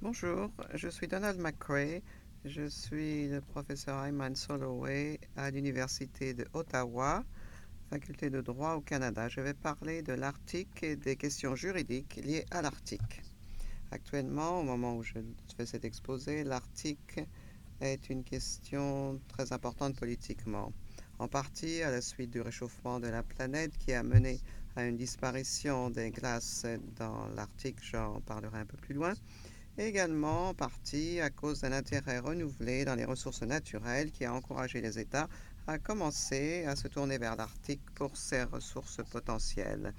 [0.00, 2.02] Bonjour, je suis Donald McCrae.
[2.44, 7.24] Je suis le professeur Ayman Soloway à l'Université de Ottawa,
[7.90, 9.28] faculté de droit au Canada.
[9.28, 13.22] Je vais parler de l'Arctique et des questions juridiques liées à l'Arctique.
[13.90, 15.14] Actuellement, au moment où je
[15.56, 17.18] fais cet exposé, l'Arctique
[17.80, 20.72] est une question très importante politiquement,
[21.18, 24.38] en partie à la suite du réchauffement de la planète qui a mené
[24.76, 29.12] à une disparition des glaces dans l'Arctique, j'en parlerai un peu plus loin,
[29.78, 34.80] également en partie à cause d'un intérêt renouvelé dans les ressources naturelles qui a encouragé
[34.80, 35.28] les États
[35.66, 39.94] à commencer à se tourner vers l'Arctique pour ses ressources potentielles.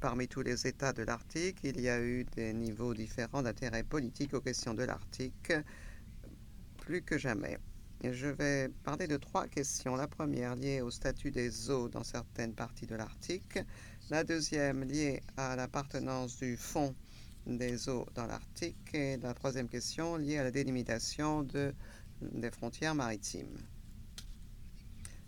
[0.00, 4.32] Parmi tous les États de l'Arctique, il y a eu des niveaux différents d'intérêt politique
[4.32, 5.52] aux questions de l'Arctique,
[6.78, 7.58] plus que jamais.
[8.04, 9.96] je vais parler de trois questions.
[9.96, 13.58] La première liée au statut des eaux dans certaines parties de l'Arctique.
[14.08, 16.94] La deuxième liée à l'appartenance du fond
[17.46, 18.94] des eaux dans l'Arctique.
[18.94, 21.74] Et la troisième question liée à la délimitation de,
[22.20, 23.56] des frontières maritimes.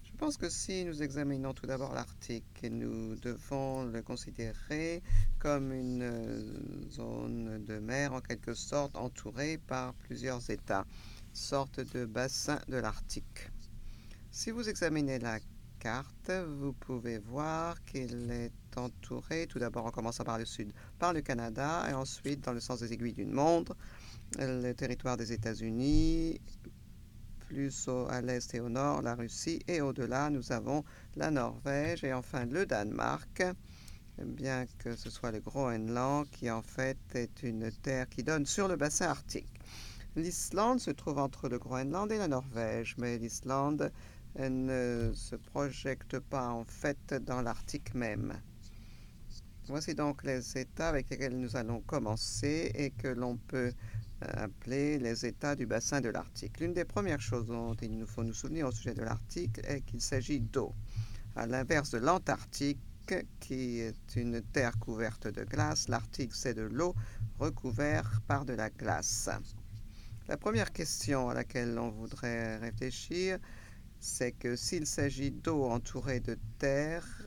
[0.05, 5.03] Je pense que si nous examinons tout d'abord l'Arctique, nous devons le considérer
[5.41, 10.87] comme une zone de mer en quelque sorte entourée par plusieurs États,
[11.33, 13.51] sorte de bassin de l'Arctique.
[14.31, 15.41] Si vous examinez la
[15.81, 21.13] carte, vous pouvez voir qu'il est entouré, tout d'abord en commençant par le sud, par
[21.13, 23.77] le Canada et ensuite dans le sens des aiguilles d'une montre,
[24.39, 26.41] le territoire des États-Unis,
[27.41, 30.85] plus au, à l'est et au nord, la Russie et au-delà, nous avons
[31.17, 33.43] la Norvège et enfin le Danemark,
[34.19, 38.69] bien que ce soit le Groenland qui en fait est une terre qui donne sur
[38.69, 39.61] le bassin arctique.
[40.17, 43.91] L'Islande se trouve entre le Groenland et la Norvège, mais l'Islande
[44.39, 48.41] ne se projette pas en fait dans l'Arctique même.
[49.73, 53.73] Voici donc les états avec lesquels nous allons commencer et que l'on peut
[54.23, 56.61] euh, appeler les états du bassin de l'Arctique.
[56.61, 59.81] L'une des premières choses dont il nous faut nous souvenir au sujet de l'Arctique est
[59.81, 60.75] qu'il s'agit d'eau.
[61.37, 66.95] À l'inverse de l'Antarctique, qui est une terre couverte de glace, l'Arctique c'est de l'eau
[67.39, 69.31] recouverte par de la glace.
[70.29, 73.39] La première question à laquelle on voudrait réfléchir,
[74.01, 77.22] c'est que s'il s'agit d'eau entourée de terre,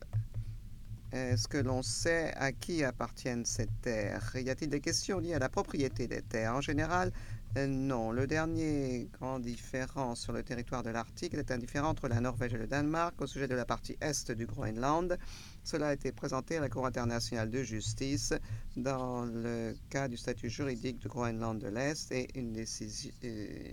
[1.15, 4.35] est-ce que l'on sait à qui appartiennent ces terres?
[4.35, 6.53] Y a-t-il des questions liées à la propriété des terres?
[6.53, 7.13] En général,
[7.57, 8.11] euh, non.
[8.11, 12.57] Le dernier grand différent sur le territoire de l'Arctique est indifférent entre la Norvège et
[12.57, 15.17] le Danemark au sujet de la partie est du Groenland.
[15.63, 18.33] Cela a été présenté à la Cour internationale de justice
[18.75, 23.11] dans le cas du statut juridique du Groenland de l'Est et une décision.
[23.23, 23.71] Euh,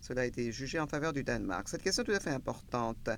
[0.00, 1.68] cela a été jugé en faveur du Danemark.
[1.68, 3.10] Cette question est tout à fait importante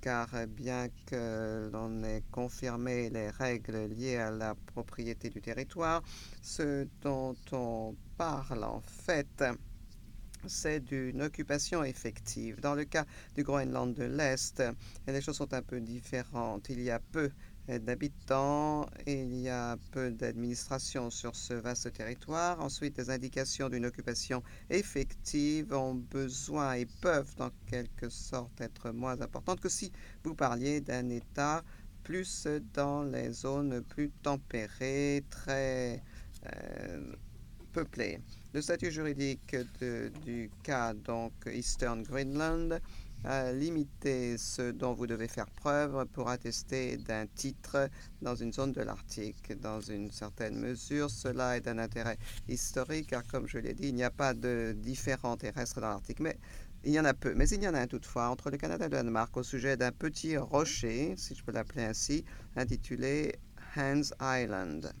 [0.00, 6.02] car bien que l'on ait confirmé les règles liées à la propriété du territoire,
[6.42, 9.44] ce dont on parle en fait,
[10.46, 12.60] c'est d'une occupation effective.
[12.60, 14.62] Dans le cas du Groenland de l'Est,
[15.06, 16.68] les choses sont un peu différentes.
[16.68, 17.30] Il y a peu
[17.68, 22.60] d'habitants, il y a peu d'administration sur ce vaste territoire.
[22.60, 29.20] Ensuite, les indications d'une occupation effective ont besoin et peuvent en quelque sorte être moins
[29.20, 29.90] importantes que si
[30.24, 31.64] vous parliez d'un État
[32.02, 36.02] plus dans les zones plus tempérées, très
[36.44, 37.14] euh,
[37.72, 38.20] peuplées.
[38.52, 39.56] Le statut juridique
[40.24, 42.78] du cas, donc Eastern Greenland,
[43.52, 47.88] limiter ce dont vous devez faire preuve pour attester d'un titre
[48.22, 49.58] dans une zone de l'Arctique.
[49.60, 52.18] Dans une certaine mesure, cela est d'un intérêt
[52.48, 56.20] historique, car comme je l'ai dit, il n'y a pas de différents terrestres dans l'Arctique,
[56.20, 56.38] mais
[56.84, 57.34] il y en a peu.
[57.34, 59.76] Mais il y en a un toutefois entre le Canada et le Danemark au sujet
[59.76, 62.24] d'un petit rocher, si je peux l'appeler ainsi,
[62.56, 63.36] intitulé
[63.76, 64.92] Hans Island.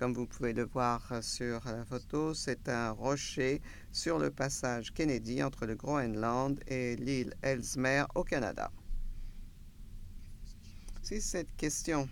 [0.00, 3.60] Comme vous pouvez le voir sur la photo, c'est un rocher
[3.92, 8.72] sur le passage Kennedy entre le Groenland et l'île Ellesmere au Canada.
[11.02, 12.08] Si cette question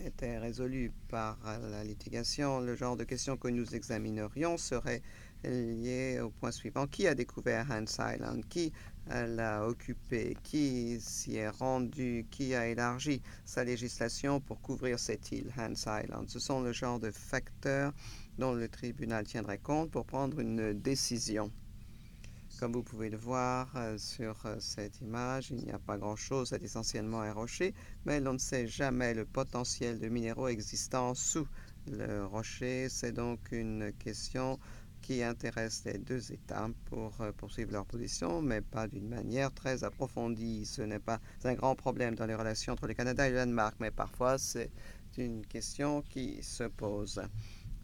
[0.00, 1.36] était résolue par
[1.70, 5.02] la litigation, le genre de questions que nous examinerions serait
[5.44, 6.86] lié au point suivant.
[6.86, 7.84] Qui a découvert Hans
[8.14, 8.72] Island Qui
[9.08, 15.52] l'a occupé Qui s'y est rendu Qui a élargi sa législation pour couvrir cette île,
[15.56, 17.92] Hans Island Ce sont le genre de facteurs
[18.38, 21.50] dont le tribunal tiendrait compte pour prendre une décision.
[22.58, 26.48] Comme vous pouvez le voir euh, sur euh, cette image, il n'y a pas grand-chose,
[26.48, 27.72] c'est essentiellement un rocher,
[28.04, 31.46] mais l'on ne sait jamais le potentiel de minéraux existants sous
[31.86, 32.88] le rocher.
[32.88, 34.58] C'est donc une question
[35.08, 39.82] qui intéresse les deux États pour euh, poursuivre leur position, mais pas d'une manière très
[39.82, 40.66] approfondie.
[40.66, 43.76] Ce n'est pas un grand problème dans les relations entre le Canada et le Danemark,
[43.80, 44.70] mais parfois c'est
[45.16, 47.22] une question qui se pose.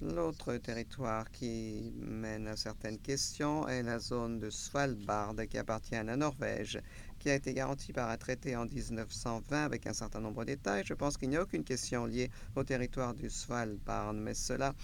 [0.03, 6.03] L'autre territoire qui mène à certaines questions est la zone de Svalbard qui appartient à
[6.03, 6.79] la Norvège,
[7.19, 10.81] qui a été garantie par un traité en 1920 avec un certain nombre d'États.
[10.81, 14.75] Et je pense qu'il n'y a aucune question liée au territoire du Svalbard, mais cela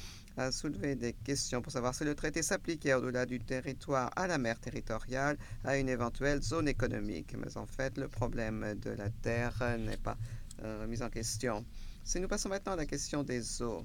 [0.40, 4.38] a soulevé des questions pour savoir si le traité s'appliquait au-delà du territoire à la
[4.38, 7.34] mer territoriale à une éventuelle zone économique.
[7.36, 10.16] Mais en fait, le problème de la terre n'est pas
[10.62, 11.64] euh, mis en question.
[12.04, 13.84] Si nous passons maintenant à la question des eaux,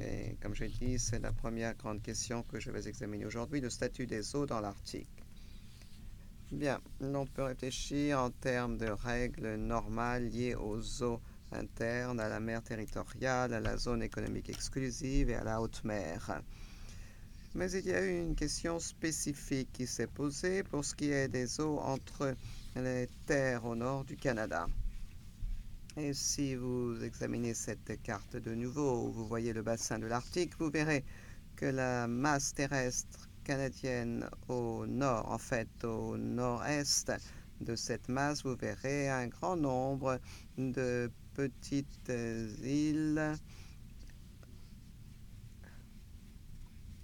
[0.00, 3.68] et comme je dit, c'est la première grande question que je vais examiner aujourd'hui, le
[3.68, 5.08] statut des eaux dans l'Arctique.
[6.50, 11.20] Bien, on peut réfléchir en termes de règles normales liées aux eaux
[11.52, 16.42] internes, à la mer territoriale, à la zone économique exclusive et à la haute mer.
[17.54, 21.28] Mais il y a eu une question spécifique qui s'est posée pour ce qui est
[21.28, 22.34] des eaux entre
[22.76, 24.66] les terres au nord du Canada.
[25.96, 30.70] Et si vous examinez cette carte de nouveau, vous voyez le bassin de l'Arctique, vous
[30.70, 31.04] verrez
[31.56, 37.12] que la masse terrestre canadienne au nord, en fait au nord-est
[37.60, 40.20] de cette masse, vous verrez un grand nombre
[40.56, 42.12] de petites
[42.62, 43.36] îles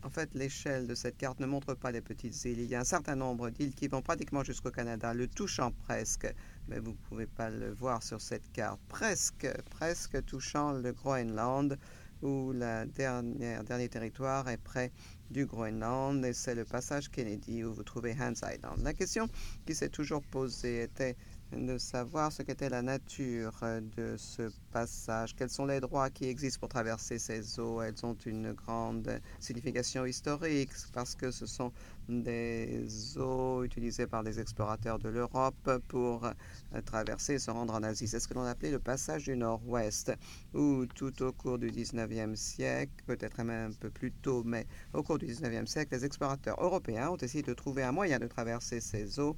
[0.07, 2.61] En fait, l'échelle de cette carte ne montre pas les petites îles.
[2.61, 6.33] Il y a un certain nombre d'îles qui vont pratiquement jusqu'au Canada, le touchant presque,
[6.69, 8.81] mais vous ne pouvez pas le voir sur cette carte.
[8.89, 11.77] Presque, presque touchant le Groenland,
[12.23, 14.93] où le dernier, dernier territoire est près
[15.33, 18.81] du Groenland, et c'est le passage Kennedy où vous trouvez Hans Island.
[18.85, 19.29] La question
[19.67, 21.17] qui s'est toujours posée était
[21.53, 26.25] de savoir ce qu'était la nature euh, de ce passage, quels sont les droits qui
[26.25, 27.81] existent pour traverser ces eaux?
[27.81, 31.73] Elles ont une grande signification historique parce que ce sont
[32.09, 32.85] des
[33.17, 38.09] eaux utilisées par les explorateurs de l'Europe pour euh, traverser et se rendre en Asie.
[38.09, 40.13] C'est ce que l'on appelait le passage du Nord-Ouest,
[40.53, 45.03] où tout au cours du 19e siècle, peut-être même un peu plus tôt, mais au
[45.03, 48.81] cours du 19e siècle, les explorateurs européens ont essayé de trouver un moyen de traverser
[48.81, 49.37] ces eaux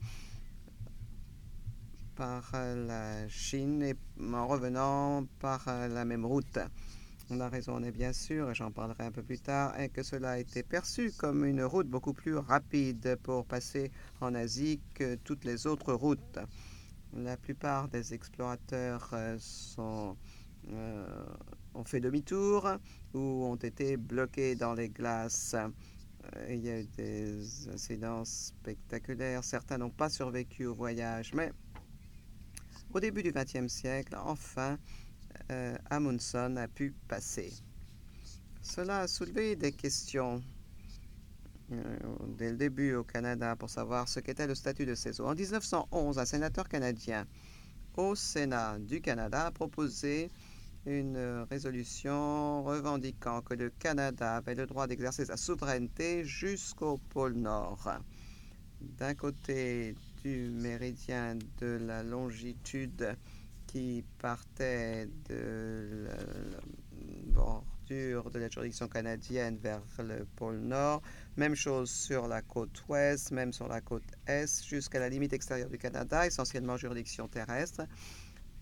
[2.19, 6.59] par la Chine et en revenant par la même route.
[7.31, 10.33] La raison est bien sûr, et j'en parlerai un peu plus tard, est que cela
[10.33, 15.45] a été perçu comme une route beaucoup plus rapide pour passer en Asie que toutes
[15.45, 16.39] les autres routes.
[17.13, 19.39] La plupart des explorateurs euh,
[19.79, 21.25] euh,
[21.75, 22.69] ont fait demi-tour
[23.15, 25.55] ou ont été bloqués dans les glaces.
[25.55, 29.45] Euh, il y a eu des incidents spectaculaires.
[29.45, 31.53] Certains n'ont pas survécu au voyage, mais
[32.95, 34.79] au début du XXe siècle, enfin,
[35.51, 37.53] euh, Amundsen a pu passer.
[38.63, 40.43] Cela a soulevé des questions
[41.71, 41.99] euh,
[42.39, 45.27] dès le début au Canada pour savoir ce qu'était le statut de ces eaux.
[45.27, 47.27] En 1911, un sénateur canadien
[47.97, 50.31] au Sénat du Canada a proposé
[50.87, 57.91] une résolution revendiquant que le Canada avait le droit d'exercer sa souveraineté jusqu'au pôle Nord.
[58.81, 63.17] D'un côté du méridien de la longitude
[63.67, 66.61] qui partait de la
[67.33, 71.03] bordure de la juridiction canadienne vers le pôle Nord.
[71.37, 75.71] Même chose sur la côte ouest, même sur la côte est, jusqu'à la limite extérieure
[75.71, 77.83] du Canada, essentiellement juridiction terrestre.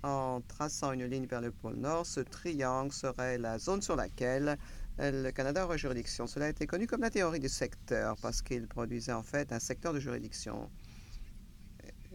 [0.03, 4.57] En traçant une ligne vers le pôle Nord, ce triangle serait la zone sur laquelle
[4.99, 6.27] le Canada aurait juridiction.
[6.27, 9.59] Cela a été connu comme la théorie du secteur parce qu'il produisait en fait un
[9.59, 10.71] secteur de juridiction.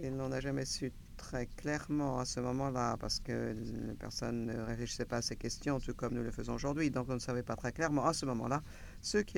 [0.04, 4.60] Il n'en a jamais su très clairement à ce moment-là, parce que les personnes ne
[4.60, 6.90] réfléchissaient pas à ces questions, tout comme nous le faisons aujourd'hui.
[6.90, 8.64] Donc on ne savait pas très clairement à ce moment-là
[9.02, 9.38] ce qui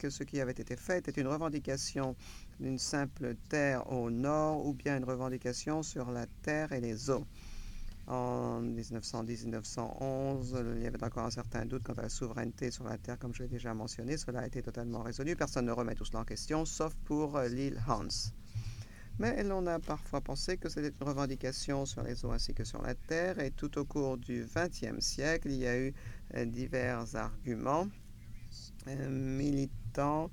[0.00, 2.16] que ce qui avait été fait était une revendication
[2.58, 7.24] d'une simple terre au nord ou bien une revendication sur la terre et les eaux.
[8.08, 12.98] En 1910-1911, il y avait encore un certain doute quant à la souveraineté sur la
[12.98, 14.16] Terre, comme je l'ai déjà mentionné.
[14.16, 15.36] Cela a été totalement résolu.
[15.36, 18.32] Personne ne remet tout cela en question, sauf pour l'île Hans
[19.22, 22.82] mais l'on a parfois pensé que c'était une revendication sur les eaux ainsi que sur
[22.82, 25.94] la terre, et tout au cours du XXe siècle, il y a eu
[26.34, 27.86] euh, divers arguments
[28.88, 30.28] euh, militants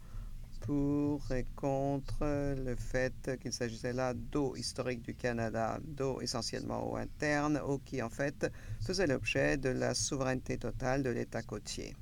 [0.62, 6.96] pour et contre le fait qu'il s'agissait là d'eau historique du Canada, d'eau essentiellement eau
[6.96, 11.96] interne, eau qui en fait faisait l'objet de la souveraineté totale de l'État côtier.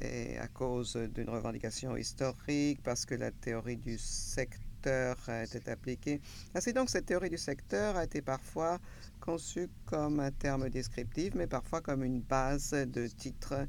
[0.00, 6.20] Et à cause d'une revendication historique, parce que la théorie du secteur été appliquée.
[6.54, 8.78] Ainsi donc, cette théorie du secteur a été parfois
[9.20, 13.66] conçue comme un terme descriptif, mais parfois comme une base de titre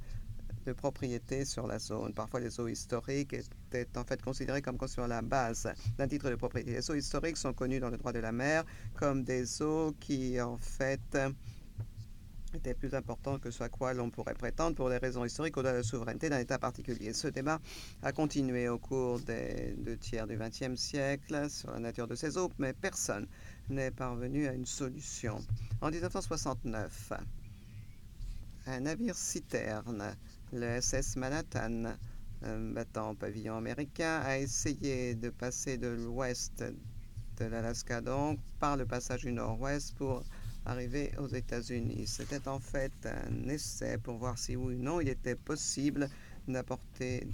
[0.66, 2.14] de propriété sur la zone.
[2.14, 6.36] Parfois, les eaux historiques étaient en fait considérées comme sur la base d'un titre de
[6.36, 6.72] propriété.
[6.74, 8.64] Les eaux historiques sont connues dans le droit de la mer
[8.96, 11.18] comme des eaux qui, en fait,
[12.56, 15.74] était plus important que ce à quoi l'on pourrait prétendre pour des raisons historiques au-delà
[15.74, 17.14] de la souveraineté d'un État particulier.
[17.14, 17.60] Ce débat
[18.02, 22.38] a continué au cours des deux tiers du XXe siècle sur la nature de ces
[22.38, 23.28] eaux, mais personne
[23.70, 25.40] n'est parvenu à une solution.
[25.82, 27.14] En 1969,
[28.68, 30.16] un navire citerne,
[30.52, 31.96] le SS Manhattan,
[32.42, 36.64] battant pavillon américain, a essayé de passer de l'ouest
[37.38, 40.24] de l'Alaska donc par le passage du nord-ouest pour
[40.66, 42.08] arriver aux États-Unis.
[42.08, 46.10] C'était en fait un essai pour voir si oui ou non il était possible
[46.48, 47.28] d'apporter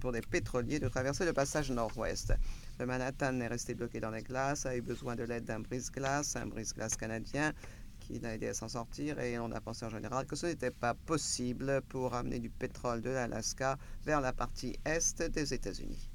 [0.00, 2.34] pour des pétroliers de traverser le passage nord-ouest.
[2.78, 6.36] Le Manhattan est resté bloqué dans les glaces, a eu besoin de l'aide d'un brise-glace,
[6.36, 7.52] un brise-glace canadien
[8.00, 10.70] qui l'a aidé à s'en sortir et on a pensé en général que ce n'était
[10.70, 16.10] pas possible pour amener du pétrole de l'Alaska vers la partie est des États-Unis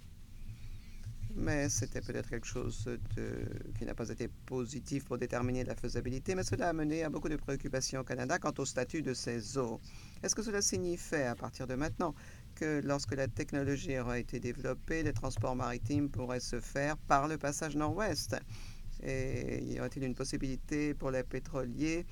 [1.36, 3.32] mais c'était peut-être quelque chose de,
[3.78, 7.30] qui n'a pas été positif pour déterminer la faisabilité, mais cela a mené à beaucoup
[7.30, 9.80] de préoccupations au Canada quant au statut de ces eaux.
[10.24, 12.16] Est-ce que cela signifiait à partir de maintenant
[12.56, 17.38] que lorsque la technologie aura été développée, les transports maritimes pourraient se faire par le
[17.38, 18.36] passage nord-ouest?
[19.02, 22.06] Et y aurait-il une possibilité pour les pétroliers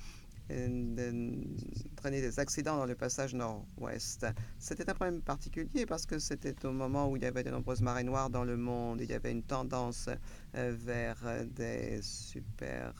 [0.48, 4.26] d'entraîner des accidents dans le passage nord-ouest.
[4.58, 7.82] C'était un problème particulier parce que c'était au moment où il y avait de nombreuses
[7.82, 9.00] marées noires dans le monde.
[9.00, 10.08] Il y avait une tendance
[10.54, 11.18] euh, vers
[11.56, 12.92] des super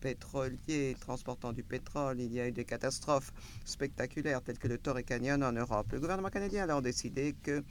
[0.00, 2.20] pétroliers transportant du pétrole.
[2.20, 3.32] Il y a eu des catastrophes
[3.64, 5.92] spectaculaires telles que le Torrey Canyon en Europe.
[5.92, 7.62] Le gouvernement canadien a alors décidé que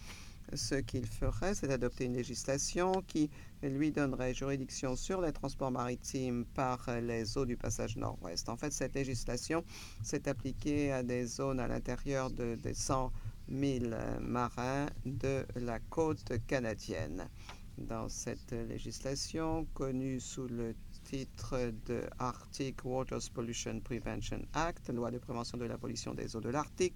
[0.53, 3.29] ce qu'il ferait, c'est adopter une législation qui
[3.61, 8.49] lui donnerait juridiction sur les transports maritimes par les eaux du passage nord-ouest.
[8.49, 9.63] En fait, cette législation
[10.03, 13.11] s'est appliquée à des zones à l'intérieur de, des 100
[13.51, 13.85] 000
[14.21, 17.27] marins de la côte canadienne.
[17.77, 20.75] Dans cette législation, connue sous le
[21.05, 26.41] titre de Arctic Waters Pollution Prevention Act, loi de prévention de la pollution des eaux
[26.41, 26.95] de l'Arctique,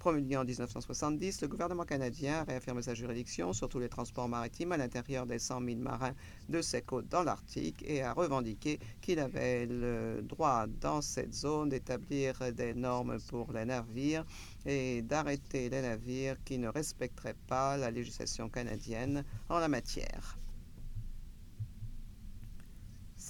[0.00, 4.78] Promulgué en 1970, le gouvernement canadien réaffirme sa juridiction sur tous les transports maritimes à
[4.78, 6.14] l'intérieur des 100 000 marins
[6.48, 11.68] de ses côtes dans l'Arctique et a revendiqué qu'il avait le droit dans cette zone
[11.68, 14.24] d'établir des normes pour les navires
[14.64, 20.39] et d'arrêter les navires qui ne respecteraient pas la législation canadienne en la matière.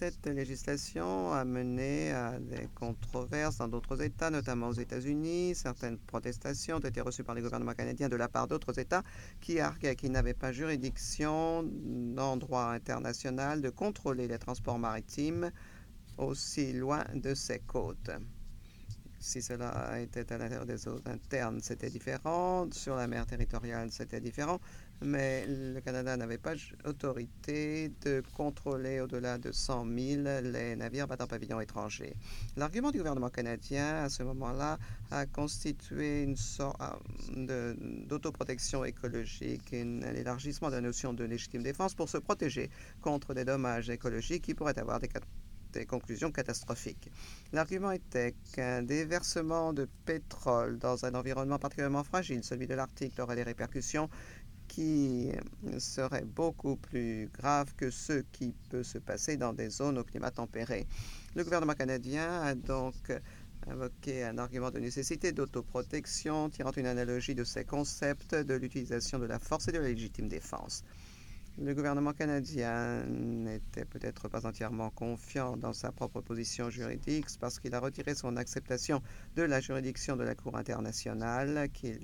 [0.00, 5.54] Cette législation a mené à des controverses dans d'autres États, notamment aux États-Unis.
[5.54, 9.02] Certaines protestations ont été reçues par les gouvernements canadiens de la part d'autres États
[9.42, 11.68] qui arguaient qu'ils n'avaient pas juridiction
[12.14, 15.50] dans droit international de contrôler les transports maritimes
[16.16, 18.10] aussi loin de ces côtes.
[19.18, 22.66] Si cela était à l'intérieur des eaux internes, c'était différent.
[22.72, 24.60] Sur la mer territoriale, c'était différent
[25.02, 26.54] mais le Canada n'avait pas
[26.84, 32.14] autorité de contrôler au-delà de 100 000 les navires battant pavillon étranger.
[32.56, 34.78] L'argument du gouvernement canadien à ce moment-là
[35.10, 36.80] a constitué une sorte
[37.36, 37.74] euh,
[38.06, 43.44] d'autoprotection écologique, un élargissement de la notion de légitime défense pour se protéger contre des
[43.44, 45.08] dommages écologiques qui pourraient avoir des
[45.72, 47.10] des conclusions catastrophiques.
[47.52, 53.36] L'argument était qu'un déversement de pétrole dans un environnement particulièrement fragile, celui de l'Arctique, aurait
[53.36, 54.08] des répercussions
[54.70, 55.32] qui
[55.78, 60.30] serait beaucoup plus grave que ce qui peut se passer dans des zones au climat
[60.30, 60.86] tempéré.
[61.34, 62.94] Le gouvernement canadien a donc
[63.66, 69.26] invoqué un argument de nécessité d'autoprotection, tirant une analogie de ces concepts de l'utilisation de
[69.26, 70.84] la force et de la légitime défense.
[71.62, 77.74] Le gouvernement canadien n'était peut-être pas entièrement confiant dans sa propre position juridique parce qu'il
[77.74, 79.02] a retiré son acceptation
[79.36, 82.00] de la juridiction de la Cour internationale, qu'il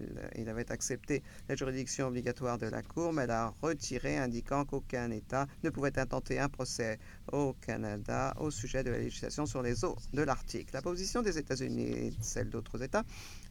[0.46, 5.70] avait accepté la juridiction obligatoire de la Cour, mais l'a retiré, indiquant qu'aucun État ne
[5.70, 6.98] pouvait intenter un procès
[7.32, 10.70] au Canada au sujet de la législation sur les eaux de l'Arctique.
[10.72, 13.04] La position des États-Unis et celle d'autres États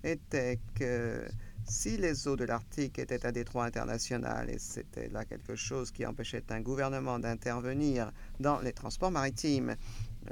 [0.04, 1.26] était que
[1.67, 6.05] si les eaux de l'Arctique étaient un détroit international, et c'était là quelque chose qui
[6.05, 9.75] empêchait un gouvernement d'intervenir dans les transports maritimes,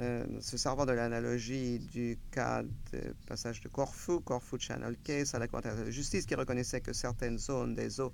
[0.00, 5.38] euh, se servant de l'analogie du cas de passage de Corfu, Corfu Channel Case à
[5.38, 8.12] la Cour de justice, qui reconnaissait que certaines zones des eaux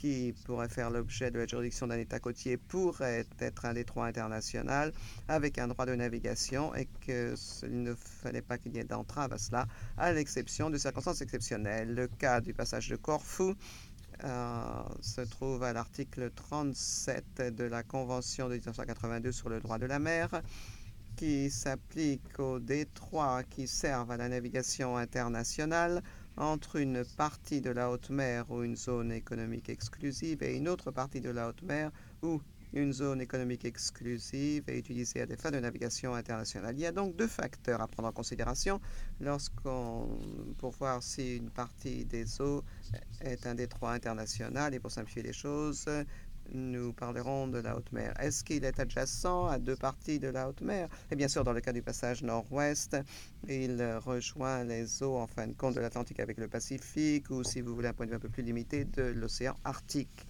[0.00, 4.92] qui pourrait faire l'objet de la juridiction d'un État côtier pourrait être un détroit international
[5.28, 7.34] avec un droit de navigation et qu'il
[7.82, 9.66] ne fallait pas qu'il y ait d'entrave à cela,
[9.98, 11.94] à l'exception de circonstances exceptionnelles.
[11.94, 13.54] Le cas du passage de Corfou
[14.24, 19.84] euh, se trouve à l'article 37 de la Convention de 1982 sur le droit de
[19.86, 20.30] la mer
[21.16, 26.02] qui s'applique aux détroits qui servent à la navigation internationale
[26.36, 30.90] entre une partie de la haute mer ou une zone économique exclusive et une autre
[30.90, 31.90] partie de la haute mer
[32.22, 32.40] où
[32.72, 36.74] une zone économique exclusive et utilisée à des fins de navigation internationale.
[36.76, 38.80] Il y a donc deux facteurs à prendre en considération
[39.20, 40.08] lorsqu'on
[40.58, 42.62] pour voir si une partie des eaux
[43.20, 45.88] est un détroit international et pour simplifier les choses,
[46.52, 48.12] nous parlerons de la haute mer.
[48.20, 50.88] Est-ce qu'il est adjacent à deux parties de la haute mer?
[51.10, 52.96] Et bien sûr, dans le cas du passage nord-ouest,
[53.48, 57.60] il rejoint les eaux en fin de compte de l'Atlantique avec le Pacifique ou, si
[57.60, 60.26] vous voulez, un point de vue un peu plus limité, de l'océan Arctique.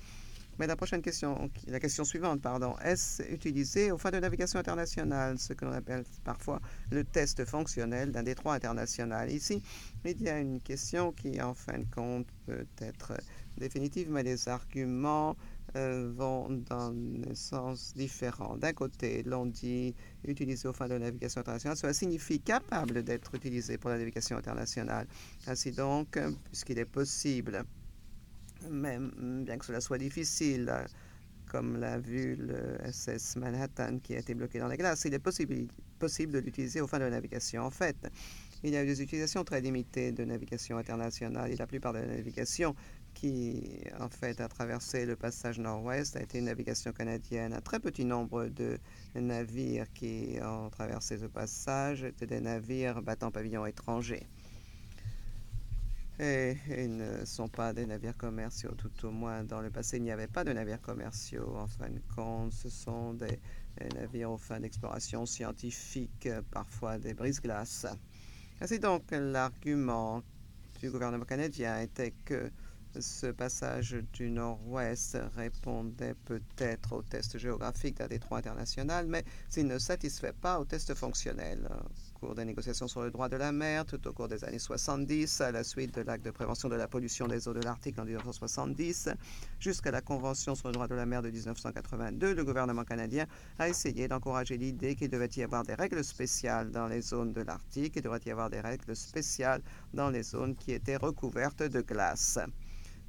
[0.61, 5.39] Mais la prochaine question, la question suivante, pardon, est-ce utilisé aux fins de navigation internationale,
[5.39, 6.61] ce que l'on appelle parfois
[6.91, 9.63] le test fonctionnel d'un détroit international Ici,
[10.05, 13.15] il y a une question qui, en fin de compte, peut être
[13.57, 15.35] définitive, mais les arguments
[15.77, 18.57] euh, vont dans un sens différent.
[18.57, 23.79] D'un côté, l'on dit utilisé aux fins de navigation internationale, cela signifie capable d'être utilisé
[23.79, 25.07] pour la navigation internationale.
[25.47, 27.65] Ainsi donc, puisqu'il est possible,
[28.69, 30.73] même bien que cela soit difficile,
[31.51, 35.19] comme l'a vu le SS Manhattan qui a été bloqué dans la glace, il est
[35.19, 35.67] possible,
[35.99, 37.65] possible de l'utiliser aux fins de navigation.
[37.65, 37.97] En fait,
[38.63, 42.07] il y a des utilisations très limitées de navigation internationale et la plupart de la
[42.07, 42.75] navigation
[43.15, 47.53] qui, en fait, a traversé le passage nord-ouest, a été une navigation canadienne.
[47.53, 48.79] Un très petit nombre de
[49.15, 54.27] navires qui ont traversé ce passage étaient des navires battant pavillon étranger.
[56.23, 60.03] Et ils ne sont pas des navires commerciaux, tout au moins dans le passé, il
[60.03, 61.57] n'y avait pas de navires commerciaux.
[61.57, 63.41] En fin de compte, ce sont des,
[63.95, 67.87] navires aux fins d'exploration scientifique, parfois des brises-glaces.
[68.63, 70.23] C'est donc l'argument
[70.79, 72.51] du gouvernement canadien était que
[72.99, 79.79] ce passage du nord-ouest répondait peut-être au test géographique d'un détroit international, mais s'il ne
[79.79, 81.69] satisfait pas au test fonctionnel.
[82.17, 84.59] Au cours des négociations sur le droit de la mer, tout au cours des années
[84.59, 87.99] 70, à la suite de l'acte de prévention de la pollution des eaux de l'Arctique
[87.99, 89.09] en 1970,
[89.59, 93.27] jusqu'à la Convention sur le droit de la mer de 1982, le gouvernement canadien
[93.59, 97.43] a essayé d'encourager l'idée qu'il devait y avoir des règles spéciales dans les zones de
[97.43, 99.63] l'Arctique et devrait y avoir des règles spéciales
[99.95, 102.39] dans les zones qui étaient recouvertes de glace.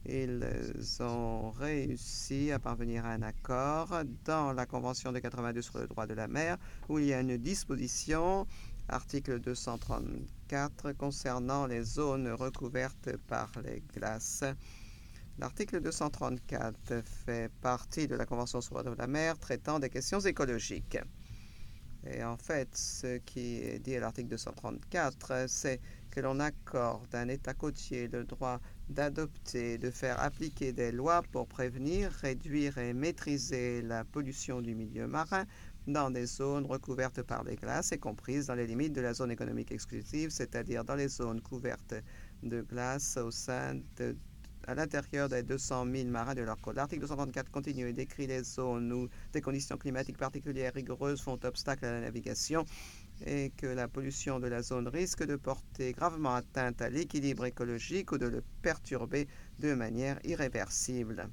[0.05, 5.87] Ils ont réussi à parvenir à un accord dans la Convention de 82 sur le
[5.87, 6.57] droit de la mer,
[6.90, 8.48] où il y a une disposition,
[8.87, 14.44] article 234, concernant les zones recouvertes par les glaces.
[15.37, 19.90] L'article 234 fait partie de la Convention sur le droit de la mer traitant des
[19.90, 20.98] questions écologiques.
[22.07, 27.20] Et en fait, ce qui est dit à l'article 234, c'est que l'on accorde à
[27.20, 28.59] un État côtier le droit
[28.92, 35.08] d'adopter, de faire appliquer des lois pour prévenir, réduire et maîtriser la pollution du milieu
[35.08, 35.46] marin
[35.88, 39.32] dans des zones recouvertes par les glaces et comprises dans les limites de la zone
[39.32, 41.96] économique exclusive, c'est-à-dire dans les zones couvertes
[42.44, 44.16] de glace au sein de
[44.68, 46.75] à l'intérieur des 200 000 marins de leur côte.
[46.75, 51.86] L'article 234 continue et décrit les zones où des conditions climatiques particulières rigoureuses font obstacle
[51.86, 52.66] à la navigation
[53.25, 58.12] et que la pollution de la zone risque de porter gravement atteinte à l'équilibre écologique
[58.12, 59.27] ou de le perturber
[59.60, 61.29] de manière irréversible.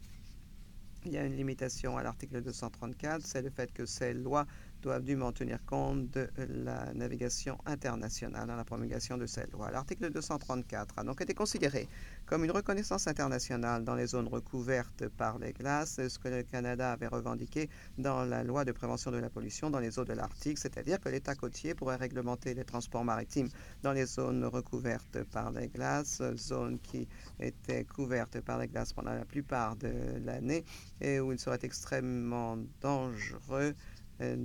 [1.04, 4.46] Il y a une limitation à l'article 234, c'est le fait que ces lois
[4.82, 9.70] doivent dûment tenir compte de la navigation internationale dans la promulgation de cette loi.
[9.70, 11.88] L'article 234 a donc été considéré
[12.26, 16.92] comme une reconnaissance internationale dans les zones recouvertes par les glaces, ce que le Canada
[16.92, 20.58] avait revendiqué dans la loi de prévention de la pollution dans les eaux de l'Arctique,
[20.58, 23.48] c'est-à-dire que l'État côtier pourrait réglementer les transports maritimes
[23.82, 27.08] dans les zones recouvertes par les glaces, zones qui
[27.40, 29.92] étaient couvertes par les glaces pendant la plupart de
[30.24, 30.64] l'année
[31.00, 33.74] et où il serait extrêmement dangereux
[34.20, 34.36] euh,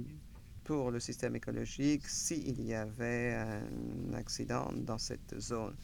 [0.64, 5.76] pour le système écologique s'il y avait un accident dans cette zone.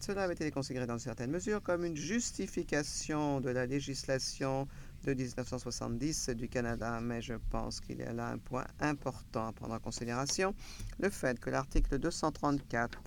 [0.00, 4.68] Cela avait été considéré dans une certaine mesure comme une justification de la législation
[5.04, 9.52] de 1970 du Canada, mais je pense qu'il y a là un point important à
[9.52, 10.54] prendre en considération,
[10.98, 13.02] le fait que l'article 234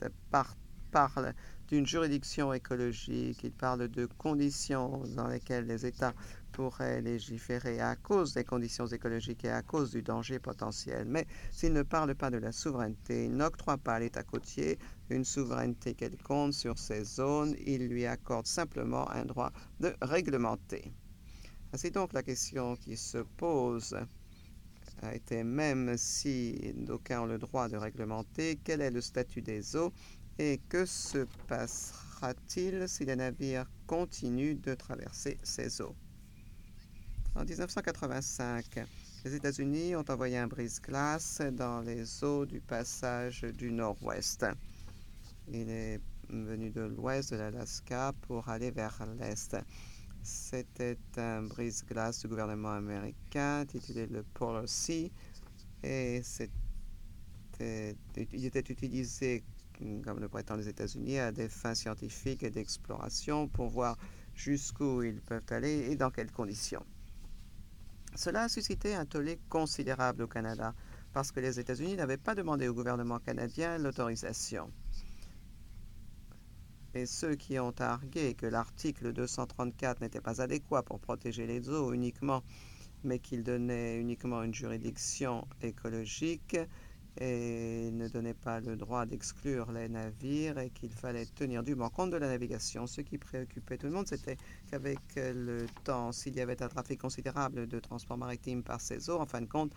[0.91, 1.33] parle
[1.67, 6.13] d'une juridiction écologique, il parle de conditions dans lesquelles les États
[6.51, 11.05] pourrait légiférer à cause des conditions écologiques et à cause du danger potentiel.
[11.07, 14.77] Mais s'il ne parle pas de la souveraineté, il n'octroie pas à l'État côtier
[15.09, 20.91] une souveraineté quelconque sur ces zones, il lui accorde simplement un droit de réglementer.
[21.73, 23.95] C'est donc la question qui se pose
[25.13, 29.93] été même si d'aucuns ont le droit de réglementer, quel est le statut des eaux
[30.37, 35.95] et que se passera-t-il si les navires continuent de traverser ces eaux?
[37.35, 38.85] En 1985,
[39.23, 44.45] les États-Unis ont envoyé un brise-glace dans les eaux du passage du Nord-Ouest.
[45.47, 49.55] Il est venu de l'ouest de l'Alaska pour aller vers l'est.
[50.23, 55.11] C'était un brise-glace du gouvernement américain titulé le Polar Sea
[55.83, 56.21] et
[57.59, 59.43] il était utilisé,
[60.03, 63.97] comme le prétendent les États-Unis, à des fins scientifiques et d'exploration pour voir
[64.35, 66.85] jusqu'où ils peuvent aller et dans quelles conditions.
[68.15, 70.73] Cela a suscité un tollé considérable au Canada
[71.13, 74.71] parce que les États-Unis n'avaient pas demandé au gouvernement canadien l'autorisation.
[76.93, 81.93] Et ceux qui ont argué que l'article 234 n'était pas adéquat pour protéger les eaux
[81.93, 82.43] uniquement,
[83.03, 86.57] mais qu'il donnait uniquement une juridiction écologique
[87.19, 92.11] et ne donnait pas le droit d'exclure les navires et qu'il fallait tenir dûment compte
[92.11, 92.87] de la navigation.
[92.87, 94.37] Ce qui préoccupait tout le monde, c'était
[94.71, 99.19] qu'avec le temps, s'il y avait un trafic considérable de transport maritime par ces eaux,
[99.19, 99.73] en fin de compte,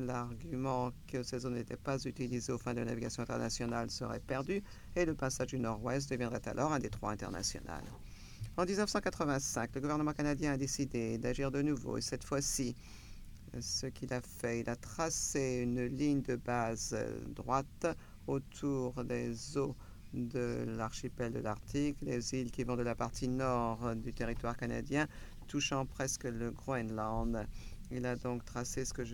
[0.00, 4.62] L'argument que ces zones n'étaient pas utilisées aux fins de navigation internationale serait perdu
[4.96, 7.82] et le passage du Nord-Ouest deviendrait alors un détroit international.
[8.56, 12.74] En 1985, le gouvernement canadien a décidé d'agir de nouveau et cette fois-ci,
[13.60, 16.96] ce qu'il a fait, il a tracé une ligne de base
[17.34, 17.86] droite
[18.26, 19.76] autour des eaux
[20.12, 25.06] de l'archipel de l'Arctique, les îles qui vont de la partie nord du territoire canadien,
[25.48, 27.46] touchant presque le Groenland.
[27.90, 29.04] Il a donc tracé ce que,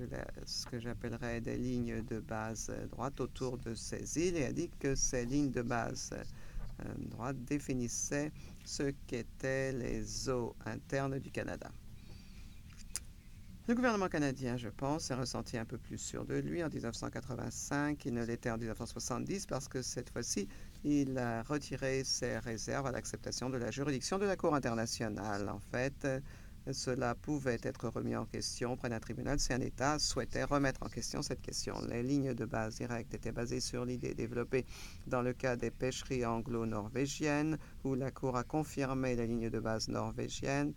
[0.78, 5.24] j'appellerais des lignes de base droite autour de ces îles et a dit que ces
[5.24, 8.30] lignes de base euh, droite définissaient
[8.64, 11.70] ce qu'étaient les eaux internes du Canada.
[13.68, 17.98] Le gouvernement canadien, je pense, s'est ressenti un peu plus sûr de lui en 1985
[17.98, 20.48] qu'il ne l'était en 1970 parce que cette fois-ci,
[20.84, 25.50] il a retiré ses réserves à l'acceptation de la juridiction de la Cour internationale.
[25.50, 26.06] En fait,
[26.72, 30.88] cela pouvait être remis en question auprès d'un tribunal si un État souhaitait remettre en
[30.88, 31.74] question cette question.
[31.90, 34.64] Les lignes de base directes étaient basées sur l'idée développée
[35.06, 39.88] dans le cas des pêcheries anglo-norvégiennes, où la Cour a confirmé les lignes de base
[39.88, 40.72] norvégiennes,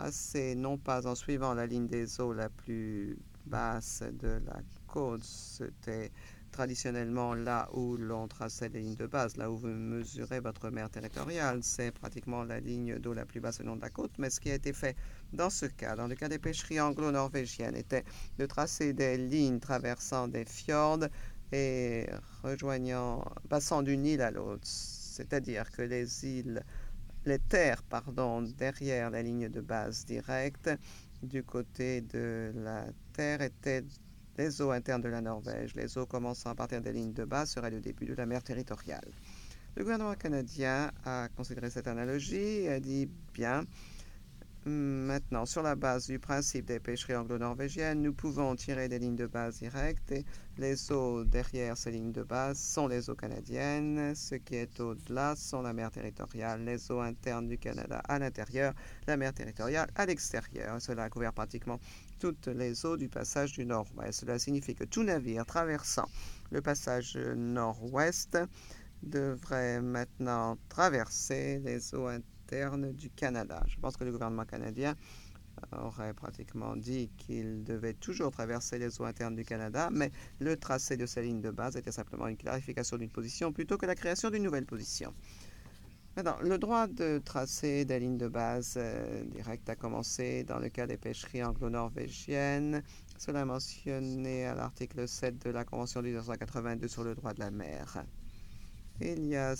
[0.00, 5.22] tracées non pas en suivant la ligne des eaux la plus basse de la côte,
[5.22, 6.10] c'était
[6.50, 10.88] traditionnellement là où l'on traçait les lignes de base, là où vous mesurez votre mer
[10.88, 11.60] territoriale.
[11.62, 14.12] C'est pratiquement la ligne d'eau la plus basse au long de la côte.
[14.18, 14.96] Mais ce qui a été fait
[15.34, 18.04] dans ce cas, dans le cas des pêcheries anglo-norvégiennes, était
[18.38, 21.06] de tracer des lignes traversant des fjords
[21.52, 22.06] et
[22.42, 24.66] rejoignant, passant d'une île à l'autre.
[24.66, 26.64] C'est-à-dire que les îles,
[27.24, 30.70] les terres, pardon, derrière la ligne de base directe,
[31.22, 33.84] du côté de la terre étaient
[34.38, 37.50] les eaux internes de la Norvège, les eaux commençant à partir des lignes de base,
[37.50, 39.04] seraient le début de la mer territoriale.
[39.76, 43.64] Le gouvernement canadien a considéré cette analogie et a dit bien,
[44.66, 49.26] Maintenant, sur la base du principe des pêcheries anglo-norvégiennes, nous pouvons tirer des lignes de
[49.26, 50.26] base directes et
[50.58, 54.14] les eaux derrière ces lignes de base sont les eaux canadiennes.
[54.14, 58.74] Ce qui est au-delà sont la mer territoriale, les eaux internes du Canada à l'intérieur,
[59.06, 60.78] la mer territoriale à l'extérieur.
[60.78, 61.80] Cela couvert pratiquement
[62.18, 64.20] toutes les eaux du passage du nord-ouest.
[64.20, 66.08] Cela signifie que tout navire traversant
[66.50, 68.36] le passage nord-ouest
[69.02, 72.39] devrait maintenant traverser les eaux internes
[72.92, 73.62] du Canada.
[73.68, 74.96] Je pense que le gouvernement canadien
[75.72, 80.10] aurait pratiquement dit qu'il devait toujours traverser les eaux internes du Canada, mais
[80.40, 83.86] le tracé de sa ligne de base était simplement une clarification d'une position plutôt que
[83.86, 85.14] la création d'une nouvelle position.
[86.16, 90.68] Maintenant, le droit de tracer des lignes de base euh, directes a commencé dans le
[90.68, 92.82] cas des pêcheries anglo-norvégiennes.
[93.16, 97.38] Cela est mentionné à l'article 7 de la Convention de 1982 sur le droit de
[97.38, 98.04] la mer.
[99.02, 99.54] Il y a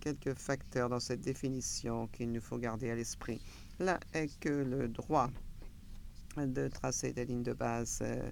[0.00, 3.40] quelques facteurs dans cette définition qu'il nous faut garder à l'esprit.
[3.78, 5.30] L'un est que le droit
[6.36, 8.28] de tracer des lignes de base euh,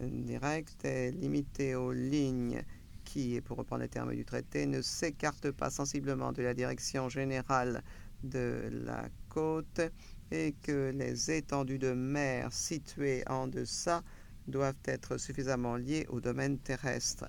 [0.00, 2.62] directes est limité aux lignes
[3.04, 7.82] qui, pour reprendre les termes du traité, ne s'écartent pas sensiblement de la direction générale
[8.24, 9.82] de la côte
[10.30, 14.02] et que les étendues de mer situées en deçà
[14.48, 17.26] doivent être suffisamment liées au domaine terrestre.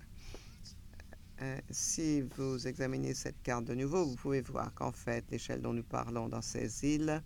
[1.44, 5.74] Euh, si vous examinez cette carte de nouveau, vous pouvez voir qu'en fait, l'échelle dont
[5.74, 7.22] nous parlons dans ces îles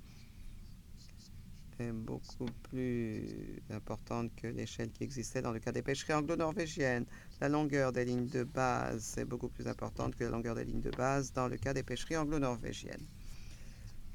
[1.78, 7.06] est beaucoup plus importante que l'échelle qui existait dans le cas des pêcheries anglo-norvégiennes.
[7.40, 10.82] La longueur des lignes de base est beaucoup plus importante que la longueur des lignes
[10.82, 13.06] de base dans le cas des pêcheries anglo-norvégiennes.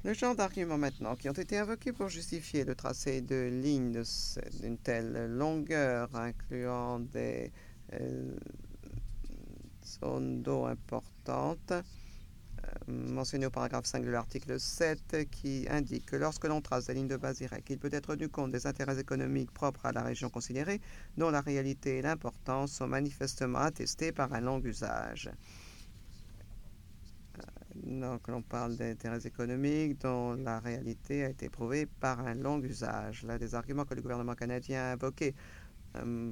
[0.03, 4.03] Le genre d'arguments maintenant qui ont été invoqués pour justifier le tracé de lignes
[4.59, 7.53] d'une telle longueur, incluant des
[7.93, 8.35] euh,
[10.01, 11.81] d'eau importante, euh,
[12.87, 17.07] mentionné au paragraphe 5 de l'article 7, qui indique que lorsque l'on trace des lignes
[17.07, 20.29] de base directe, il peut être tenu compte des intérêts économiques propres à la région
[20.29, 20.79] considérée,
[21.17, 25.29] dont la réalité et l'importance sont manifestement attestés par un long usage.
[27.37, 27.41] Euh,
[27.75, 33.23] Donc, l'on parle d'intérêts économiques dont la réalité a été prouvée par un long usage.
[33.23, 35.33] L'un des arguments que le gouvernement canadien a invoqué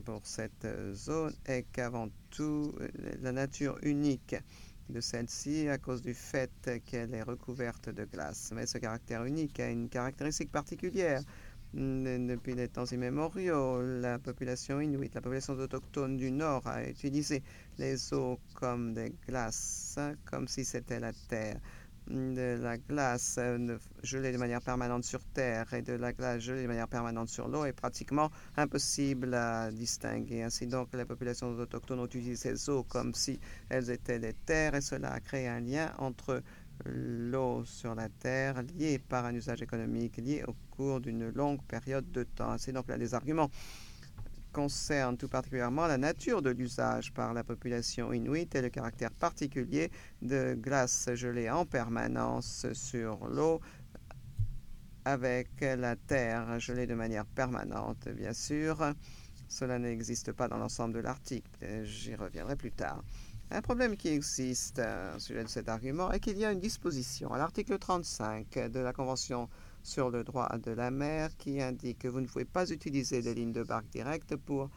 [0.06, 2.74] pour cette zone est qu'avant tout,
[3.22, 4.36] la nature unique
[4.90, 6.52] de celle-ci à cause du fait
[6.86, 8.52] qu'elle est recouverte de glace.
[8.54, 11.22] Mais ce caractère unique a une caractéristique particulière.
[11.74, 17.44] Depuis les temps immémoriaux, la population inuite, la population autochtone du Nord a utilisé
[17.78, 21.62] les eaux comme des glaces, comme si c'était la terre
[22.08, 26.64] de la glace euh, gelée de manière permanente sur terre et de la glace gelée
[26.64, 30.44] de manière permanente sur l'eau est pratiquement impossible à distinguer.
[30.44, 34.76] Ainsi donc, les populations autochtones ont utilisé ces eaux comme si elles étaient des terres
[34.76, 36.42] et cela a créé un lien entre
[36.86, 42.12] l'eau sur la terre lié par un usage économique lié au cours d'une longue période
[42.12, 42.58] de temps.
[42.58, 43.50] C'est donc là des arguments
[44.52, 49.92] concerne tout particulièrement la nature de l'usage par la population inuite et le caractère particulier
[50.22, 53.62] de glace gelée en permanence sur l'eau
[55.06, 58.94] avec la terre gelée de manière permanente, bien sûr.
[59.48, 63.04] Cela n'existe pas dans l'ensemble de l'article, j'y reviendrai plus tard.
[63.54, 67.34] Un problème qui existe au sujet de cet argument est qu'il y a une disposition
[67.34, 69.50] à l'article 35 de la Convention
[69.84, 73.34] sur le droit de la mer qui indique que vous ne pouvez pas utiliser des
[73.34, 74.70] lignes de barque directes pour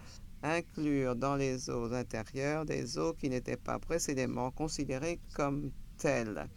[0.43, 6.49] inclure dans les eaux intérieures des eaux qui n'étaient pas précédemment considérées comme telles.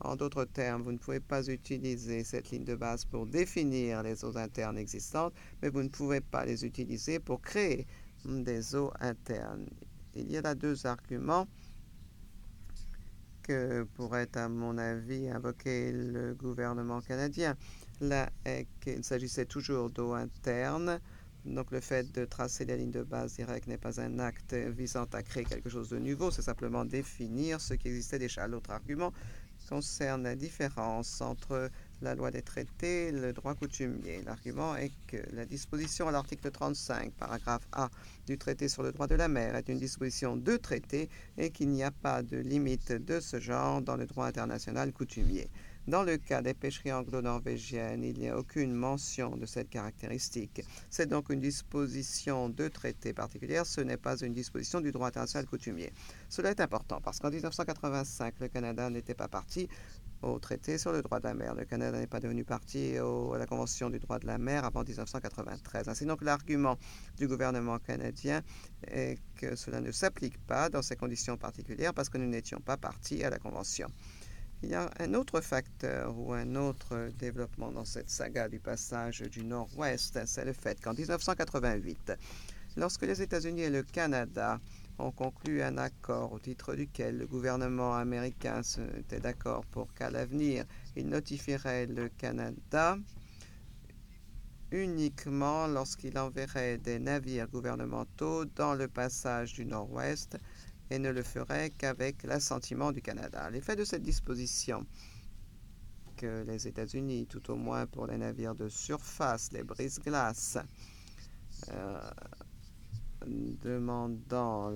[0.00, 4.24] En d'autres termes, vous ne pouvez pas utiliser cette ligne de base pour définir les
[4.24, 7.86] eaux internes existantes, mais vous ne pouvez pas les utiliser pour créer
[8.24, 9.66] des eaux internes.
[10.14, 11.46] Il y a là deux arguments
[13.42, 17.56] que pourrait, à mon avis, invoquer le gouvernement canadien.
[18.00, 18.30] Là,
[18.80, 21.00] qu'il s'agissait toujours d'eau interne.
[21.44, 25.06] Donc le fait de tracer la ligne de base directe n'est pas un acte visant
[25.12, 28.46] à créer quelque chose de nouveau, c'est simplement définir ce qui existait déjà.
[28.46, 29.12] L'autre argument
[29.68, 31.70] concerne la différence entre
[32.02, 34.22] la loi des traités et le droit coutumier.
[34.24, 37.90] L'argument est que la disposition à l'article 35, paragraphe A
[38.26, 41.08] du traité sur le droit de la mer est une disposition de traité
[41.38, 45.48] et qu'il n'y a pas de limite de ce genre dans le droit international coutumier.
[45.90, 50.62] Dans le cas des pêcheries anglo-norvégiennes, il n'y a aucune mention de cette caractéristique.
[50.88, 55.48] C'est donc une disposition de traité particulière, ce n'est pas une disposition du droit international
[55.48, 55.92] coutumier.
[56.28, 59.68] Cela est important parce qu'en 1985, le Canada n'était pas parti
[60.22, 61.56] au traité sur le droit de la mer.
[61.56, 64.84] Le Canada n'est pas devenu parti à la Convention du droit de la mer avant
[64.84, 65.88] 1993.
[65.88, 66.78] Ainsi donc l'argument
[67.18, 68.42] du gouvernement canadien
[68.86, 72.76] est que cela ne s'applique pas dans ces conditions particulières parce que nous n'étions pas
[72.76, 73.88] partis à la Convention.
[74.62, 79.22] Il y a un autre facteur ou un autre développement dans cette saga du passage
[79.22, 82.12] du Nord-Ouest, c'est le fait qu'en 1988,
[82.76, 84.60] lorsque les États-Unis et le Canada
[84.98, 88.60] ont conclu un accord au titre duquel le gouvernement américain
[88.98, 92.98] était d'accord pour qu'à l'avenir, il notifierait le Canada
[94.72, 100.36] uniquement lorsqu'il enverrait des navires gouvernementaux dans le passage du Nord-Ouest
[100.90, 103.48] et ne le ferait qu'avec l'assentiment du Canada.
[103.50, 104.84] L'effet de cette disposition
[106.16, 110.58] que les États-Unis, tout au moins pour les navires de surface, les brise-glaces,
[111.68, 112.10] euh,
[113.26, 114.70] demandant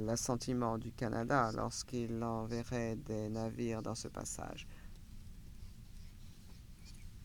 [0.00, 4.66] l'assentiment du Canada lorsqu'il enverrait des navires dans ce passage.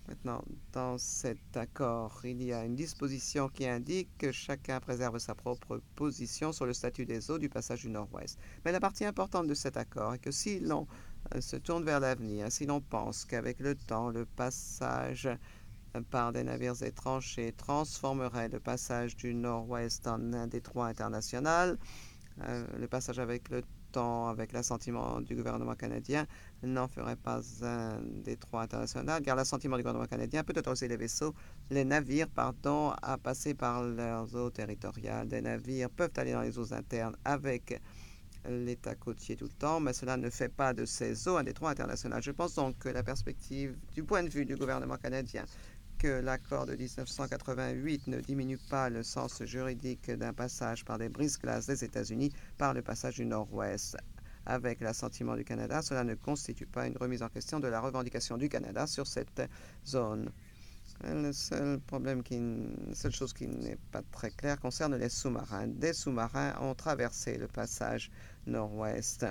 [0.09, 0.43] Maintenant,
[0.73, 5.83] dans cet accord, il y a une disposition qui indique que chacun préserve sa propre
[5.95, 8.39] position sur le statut des eaux du passage du Nord-Ouest.
[8.65, 10.87] Mais la partie importante de cet accord est que si l'on
[11.35, 16.33] euh, se tourne vers l'avenir, si l'on pense qu'avec le temps, le passage euh, par
[16.33, 21.77] des navires étrangers transformerait le passage du Nord-Ouest en un détroit international,
[22.47, 23.61] euh, le passage avec le
[23.97, 26.25] avec l'assentiment du gouvernement canadien,
[26.63, 31.33] n'en ferait pas un détroit international, car l'assentiment du gouvernement canadien peut autoriser les vaisseaux,
[31.69, 35.27] les navires, pardon, à passer par leurs eaux territoriales.
[35.27, 37.81] Des navires peuvent aller dans les eaux internes avec
[38.47, 41.71] l'État côtier tout le temps, mais cela ne fait pas de ces eaux un détroit
[41.71, 42.21] international.
[42.23, 45.45] Je pense donc que la perspective du point de vue du gouvernement canadien
[45.99, 51.67] que l'accord de 1988 ne diminue pas le sens juridique d'un passage par des brises-glaces
[51.67, 53.97] des États-Unis par le passage du Nord-Ouest.
[54.45, 58.37] Avec l'assentiment du Canada, cela ne constitue pas une remise en question de la revendication
[58.37, 59.41] du Canada sur cette
[59.85, 60.31] zone.
[61.03, 62.39] Le seul problème, qui,
[62.93, 65.67] seule chose qui n'est pas très claire concerne les sous-marins.
[65.67, 68.09] Des sous-marins ont traversé le passage
[68.47, 69.25] nord-ouest.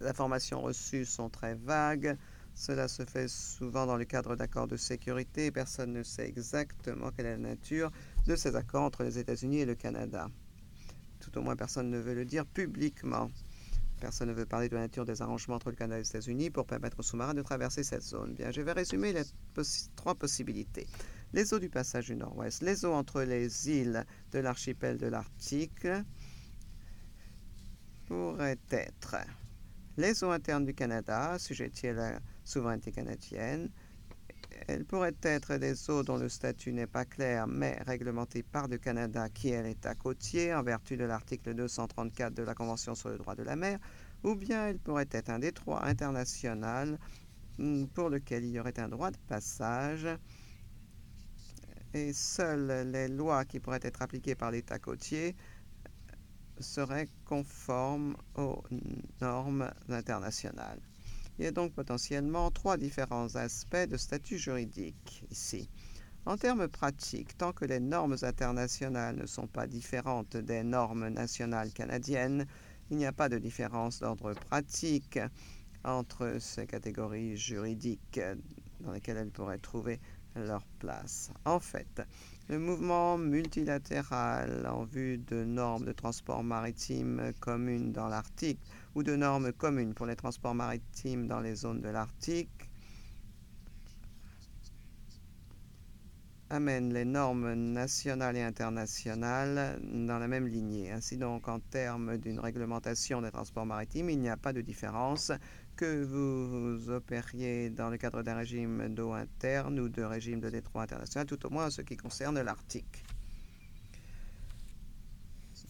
[0.00, 2.16] Les informations reçues sont très vagues.
[2.58, 5.52] Cela se fait souvent dans le cadre d'accords de sécurité.
[5.52, 7.92] Personne ne sait exactement quelle est la nature
[8.26, 10.28] de ces accords entre les États-Unis et le Canada.
[11.20, 13.30] Tout au moins, personne ne veut le dire publiquement.
[14.00, 16.50] Personne ne veut parler de la nature des arrangements entre le Canada et les États-Unis
[16.50, 18.34] pour permettre aux sous-marins de traverser cette zone.
[18.34, 19.22] Bien, je vais résumer les
[19.94, 20.88] trois possibilités.
[21.32, 25.86] Les eaux du passage du Nord-Ouest, les eaux entre les îles de l'archipel de l'Arctique
[28.08, 29.16] pourraient être
[29.98, 33.70] les eaux internes du Canada, sujetties à la souveraineté canadienne,
[34.66, 38.78] elles pourraient être des eaux dont le statut n'est pas clair, mais réglementées par le
[38.78, 43.18] Canada, qui est l'État côtier, en vertu de l'article 234 de la Convention sur le
[43.18, 43.78] droit de la mer,
[44.24, 46.98] ou bien elles pourraient être un détroit international
[47.58, 50.08] hmm, pour lequel il y aurait un droit de passage
[51.94, 55.36] et seules les lois qui pourraient être appliquées par l'État côtier
[56.60, 58.62] seraient conformes aux
[59.20, 60.80] normes internationales.
[61.38, 65.68] Il y a donc potentiellement trois différents aspects de statut juridique ici.
[66.26, 71.72] En termes pratiques, tant que les normes internationales ne sont pas différentes des normes nationales
[71.72, 72.46] canadiennes,
[72.90, 75.18] il n'y a pas de différence d'ordre pratique
[75.84, 78.20] entre ces catégories juridiques
[78.80, 80.00] dans lesquelles elles pourraient trouver
[80.34, 81.30] leur place.
[81.44, 82.02] En fait,
[82.48, 88.60] le mouvement multilatéral en vue de normes de transport maritime communes dans l'Arctique
[88.98, 92.68] ou de normes communes pour les transports maritimes dans les zones de l'Arctique
[96.50, 100.90] amène les normes nationales et internationales dans la même lignée.
[100.90, 105.30] Ainsi donc, en termes d'une réglementation des transports maritimes, il n'y a pas de différence
[105.76, 110.82] que vous opériez dans le cadre d'un régime d'eau interne ou de régime de détroit
[110.82, 113.07] international, tout au moins en ce qui concerne l'Arctique.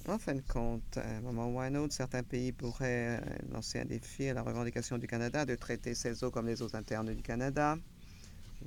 [0.09, 3.53] En fin de compte, à un moment ou à un autre, certains pays pourraient euh,
[3.53, 6.75] lancer un défi à la revendication du Canada de traiter ces eaux comme les eaux
[6.75, 7.77] internes du Canada.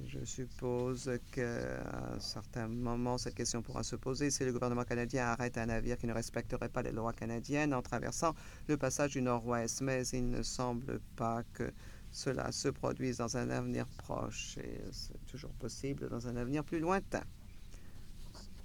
[0.06, 5.25] Je suppose qu'à un certain moment, cette question pourra se poser si le gouvernement canadien
[5.25, 8.36] arrête un navire qui ne respecterait pas les lois canadiennes en traversant
[8.67, 9.82] le passage du Nord-Ouest.
[9.82, 11.73] Mais il ne semble pas que
[12.12, 16.80] cela se produise dans un avenir proche et c'est toujours possible dans un avenir plus
[16.80, 17.23] lointain.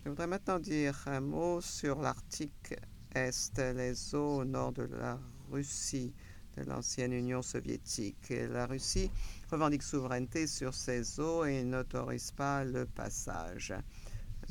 [0.07, 2.77] Je voudrais maintenant dire un mot sur l'Arctique
[3.13, 5.19] Est, les eaux au nord de la
[5.51, 6.15] Russie,
[6.57, 8.29] de l'ancienne Union soviétique.
[8.31, 9.11] la Russie
[9.51, 13.75] revendique souveraineté sur ces eaux et n'autorise pas le passage.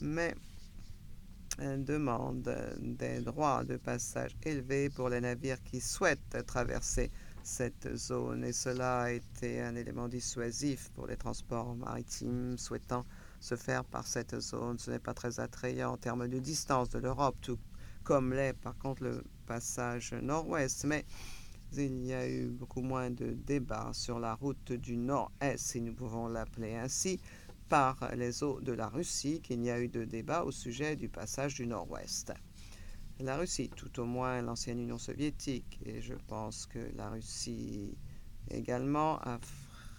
[0.02, 0.36] Mais
[1.58, 7.10] elle demande des droits de passage élevés pour les navires qui souhaitent traverser
[7.44, 13.06] cette zone et cela a été un élément dissuasif pour les transports maritimes souhaitant
[13.40, 14.78] se faire par cette zone.
[14.80, 17.60] Ce n'est pas très attrayant en termes de distance de l'Europe, tout
[18.04, 20.86] comme l'est par contre le passage nord-ouest.
[20.86, 21.06] Mais
[21.74, 25.94] il y a eu beaucoup moins de débats sur la route du nord-est, si nous
[25.94, 27.20] pouvons l'appeler ainsi,
[27.68, 31.10] par les eaux de la Russie qu'il n'y a eu de débat au sujet du
[31.10, 32.32] passage du nord-ouest.
[33.20, 37.98] La Russie, tout au moins l'ancienne Union soviétique, et je pense que la Russie
[38.50, 39.40] également a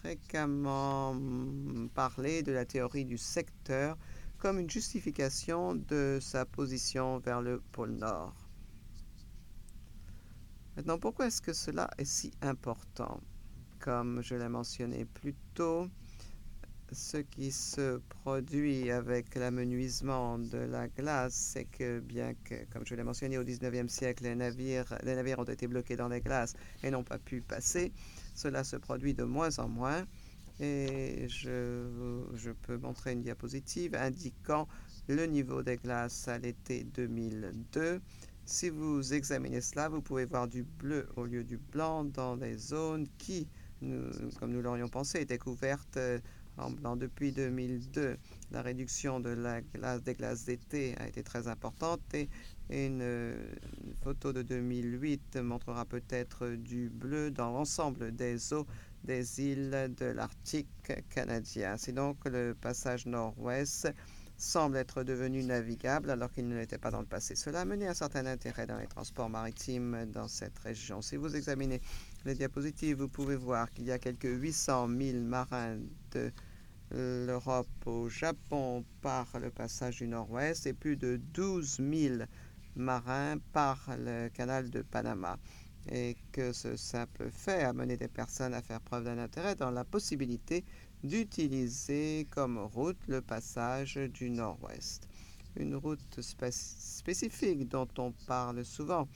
[0.07, 1.17] fréquemment
[1.93, 3.97] parlé de la théorie du secteur
[4.37, 8.33] comme une justification de sa position vers le pôle Nord.
[10.77, 13.19] Maintenant, pourquoi est-ce que cela est si important?
[13.79, 15.89] Comme je l'ai mentionné plus tôt,
[16.93, 22.95] ce qui se produit avec l'amenuisement de la glace, c'est que bien que, comme je
[22.95, 26.53] l'ai mentionné au 19e siècle, les navires, les navires ont été bloqués dans les glaces
[26.81, 27.91] et n'ont pas pu passer,
[28.37, 30.05] cela se produit de moins en moins.
[30.59, 34.67] Et je, peux montrer une diapositive indiquant
[35.07, 37.99] le niveau des glaces à l'été 2002.
[38.45, 42.55] Si vous examinez cela, vous pouvez voir du bleu au lieu du blanc dans des
[42.57, 43.47] zones qui,
[44.39, 46.19] comme nous l'aurions pensé, étaient couvertes euh,
[46.57, 48.17] en blanc depuis 2002.
[48.51, 52.29] La réduction de la glace, des glaces d'été a été très importante et,
[52.69, 53.35] une,
[54.03, 58.67] photo de 2008 montrera peut-être du bleu dans l'ensemble des eaux
[59.03, 60.67] des îles de l'Arctique
[61.09, 61.77] canadien.
[61.77, 63.87] C'est donc le passage nord-ouest
[64.37, 67.35] semble être devenu navigable alors qu'il ne l'était pas dans le passé.
[67.35, 71.01] Cela a mené un certain intérêt dans les transports maritimes dans cette région.
[71.01, 71.81] Si vous examinez
[72.25, 75.77] les diapositives, vous pouvez voir qu'il y a quelques 800 000 marins
[76.11, 76.31] de
[76.91, 82.23] l'Europe au Japon par le passage du Nord-Ouest et plus de 12 000
[82.77, 85.37] marins par le canal de Panama
[85.91, 89.71] et que ce simple fait a mené des personnes à faire preuve d'un intérêt dans
[89.71, 90.63] la possibilité
[91.03, 95.07] d'utiliser comme route le passage du Nord-Ouest.
[95.55, 99.07] Une route spécifique dont on parle souvent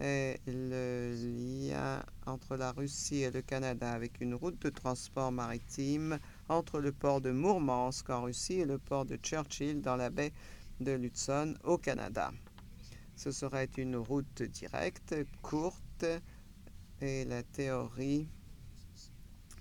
[0.00, 6.18] est le lien entre la Russie et le Canada avec une route de transport maritime
[6.48, 10.32] entre le port de Mourmansk en Russie et le port de Churchill dans la baie
[10.80, 12.30] de l'Hudson au Canada.
[13.16, 16.04] Ce serait une route directe, courte,
[17.00, 18.28] et la théorie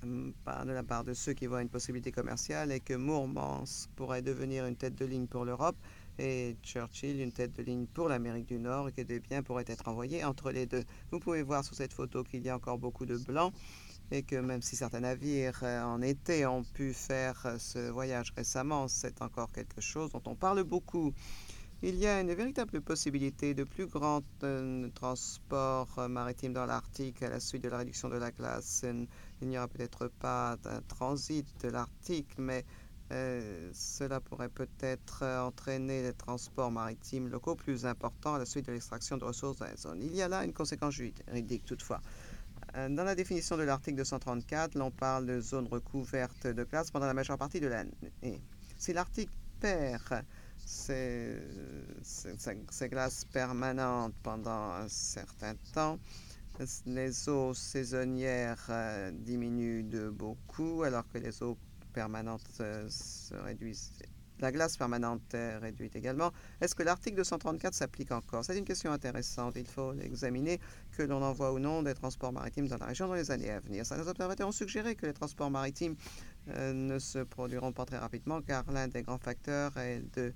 [0.04, 0.34] hum,
[0.66, 4.66] de la part de ceux qui voient une possibilité commerciale est que Mourmansk pourrait devenir
[4.66, 5.78] une tête de ligne pour l'Europe
[6.18, 9.66] et Churchill une tête de ligne pour l'Amérique du Nord et que des biens pourraient
[9.68, 10.84] être envoyés entre les deux.
[11.12, 13.54] Vous pouvez voir sur cette photo qu'il y a encore beaucoup de blancs
[14.12, 18.32] et que même si certains navires euh, en été ont pu faire euh, ce voyage
[18.36, 21.14] récemment, c'est encore quelque chose dont on parle beaucoup.
[21.88, 27.30] Il y a une véritable possibilité de plus grand euh, transport maritime dans l'Arctique à
[27.30, 28.84] la suite de la réduction de la glace.
[29.40, 32.66] Il n'y aura peut-être pas un transit de l'Arctique, mais
[33.72, 39.18] cela pourrait peut-être entraîner les transports maritimes locaux plus importants à la suite de l'extraction
[39.18, 40.02] de ressources dans la zone.
[40.02, 42.02] Il y a là une conséquence juridique toutefois.
[42.78, 47.06] Euh, dans la définition de l'article 234, l'on parle de zone recouverte de glace pendant
[47.06, 48.42] la majeure partie de l'année.
[48.76, 50.26] Si l'article perd
[50.66, 51.38] ces,
[52.90, 56.00] glaces permanentes pendant un certain temps,
[56.86, 61.58] les eaux saisonnières euh, diminuent de beaucoup alors que les eaux
[61.94, 63.92] permanentes euh, se réduisent
[64.40, 66.32] la glace permanente est réduite également.
[66.60, 68.44] Est-ce que l'article 234 s'applique encore?
[68.44, 69.54] C'est une question intéressante.
[69.56, 70.60] Il faut l'examiner,
[70.92, 73.60] que l'on envoie ou non des transports maritimes dans la région dans les années à
[73.60, 73.86] venir.
[73.86, 75.96] Certains observateurs ont suggéré que les transports maritimes
[76.48, 79.74] ne se produiront pas très rapidement car l'un des grands facteurs
[80.16, 80.34] de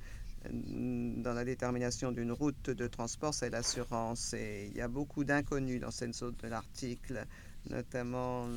[0.49, 4.33] dans la détermination d'une route de transport, c'est l'assurance.
[4.33, 7.27] Et il y a beaucoup d'inconnus dans cette zone de l'article
[7.69, 8.47] notamment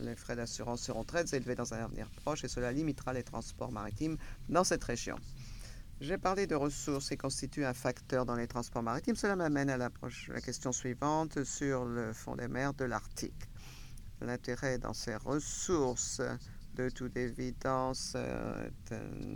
[0.00, 3.72] les frais d'assurance seront très élevés dans un avenir proche et cela limitera les transports
[3.72, 4.16] maritimes
[4.48, 5.16] dans cette région.
[6.00, 9.14] J'ai parlé de ressources et constitue un facteur dans les transports maritimes.
[9.14, 9.90] Cela m'amène à la,
[10.28, 13.48] la question suivante sur le fond des mers de l'Arctique.
[14.20, 16.20] L'intérêt dans ces ressources
[16.74, 18.68] de toute évidence euh,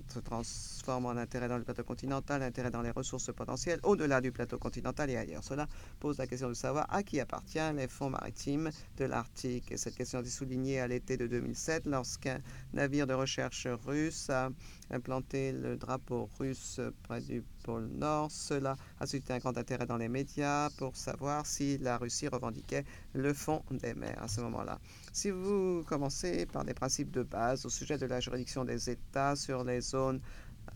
[0.09, 4.33] se transforme en intérêt dans le plateau continental, intérêt dans les ressources potentielles au-delà du
[4.33, 5.45] plateau continental et ailleurs.
[5.45, 5.67] Cela
[6.01, 9.71] pose la question de savoir à qui appartient les fonds maritimes de l'Arctique.
[9.73, 12.41] Et cette question est soulignée à l'été de 2007 lorsqu'un
[12.73, 14.51] navire de recherche russe a
[14.91, 18.31] implanté le drapeau russe près du pôle Nord.
[18.31, 22.85] Cela a suscité un grand intérêt dans les médias pour savoir si la Russie revendiquait
[23.13, 24.79] le fond des mers à ce moment-là.
[25.13, 29.35] Si vous commencez par des principes de base au sujet de la juridiction des États
[29.35, 30.21] sur les zones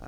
[0.01, 0.07] euh,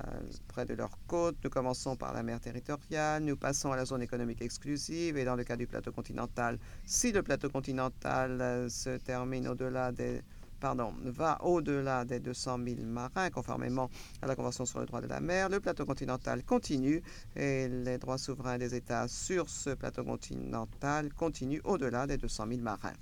[0.48, 1.36] près de leurs côtes.
[1.44, 5.34] Nous commençons par la mer territoriale, nous passons à la zone économique exclusive et dans
[5.36, 10.22] le cas du plateau continental, si le plateau continental euh, se termine au-delà des
[10.62, 13.90] pardon, va au-delà des 200 000 marins, conformément
[14.22, 15.48] à la Convention sur le droit de la mer.
[15.48, 17.02] Le plateau continental continue
[17.34, 22.60] et les droits souverains des États sur ce plateau continental continuent au-delà des 200 000
[22.60, 22.92] marins.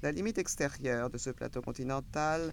[0.00, 2.52] La limite extérieure de ce plateau continental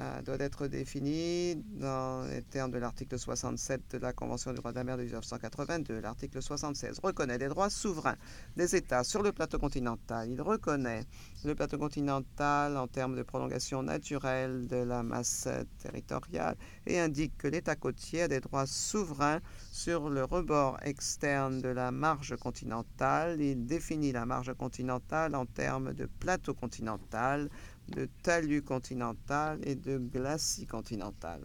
[0.00, 4.72] euh, doit être définie dans les termes de l'article 67 de la Convention du droit
[4.72, 6.00] de la mer de 1982.
[6.00, 8.16] L'article 76 reconnaît les droits souverains
[8.56, 10.28] des États sur le plateau continental.
[10.28, 11.04] Il reconnaît
[11.44, 17.46] le plateau continental en termes de prolongation naturelle de la masse territoriale et indique que
[17.46, 19.40] l'État côtier a des droits souverains
[19.70, 23.40] sur le rebord externe de la marge continentale.
[23.40, 27.48] Il définit la marge continentale en termes de plateau continental
[27.88, 31.40] de talus continental et de glacis continental.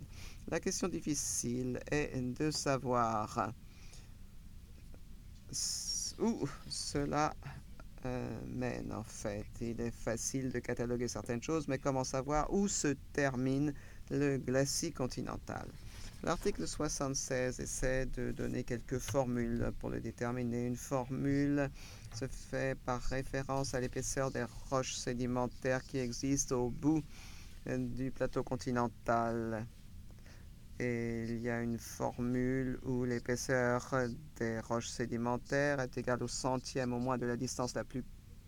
[0.50, 3.52] La question difficile est de savoir
[6.20, 7.34] où cela
[8.06, 9.46] euh, mène en fait.
[9.62, 13.74] Il est facile de cataloguer certaines choses, mais comment savoir où se termine
[14.10, 15.68] le glacis continental?
[16.24, 20.66] L'article 76 essaie de donner quelques formules pour le déterminer.
[20.68, 21.70] Une formule
[22.16, 27.04] se fait par référence à l'épaisseur des roches sédimentaires qui existent au bout
[27.68, 29.66] euh, du plateau continental.
[30.80, 33.94] Et il y a une formule où l'épaisseur
[34.38, 38.04] des roches sédimentaires est égale au centième au moins de la distance la plus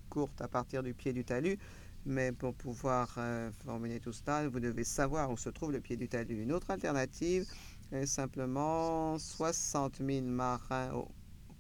[0.10, 1.58] courte à partir du pied du talus.
[2.06, 5.98] Mais pour pouvoir euh, formuler tout cela, vous devez savoir où se trouve le pied
[5.98, 6.42] du talus.
[6.42, 7.46] Une autre alternative
[7.92, 11.10] est simplement 60 000 marins au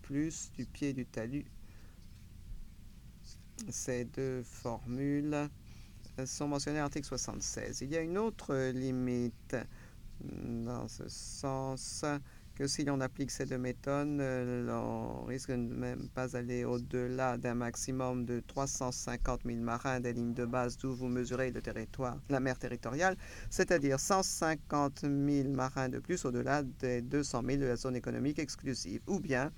[0.01, 1.45] plus du pied du talus
[3.69, 5.49] ces deux formules
[6.25, 7.81] sont mentionnées à l'article 76.
[7.81, 9.55] Il y a une autre limite
[10.23, 12.05] dans ce sens
[12.55, 17.55] que si l'on applique ces deux méthodes, l'on risque de même pas aller au-delà d'un
[17.55, 22.39] maximum de 350 000 marins des lignes de base d'où vous mesurez le territoire, la
[22.39, 23.17] mer territoriale,
[23.49, 29.01] c'est-à-dire 150 000 marins de plus au-delà des 200 000 de la zone économique exclusive,
[29.07, 29.51] ou bien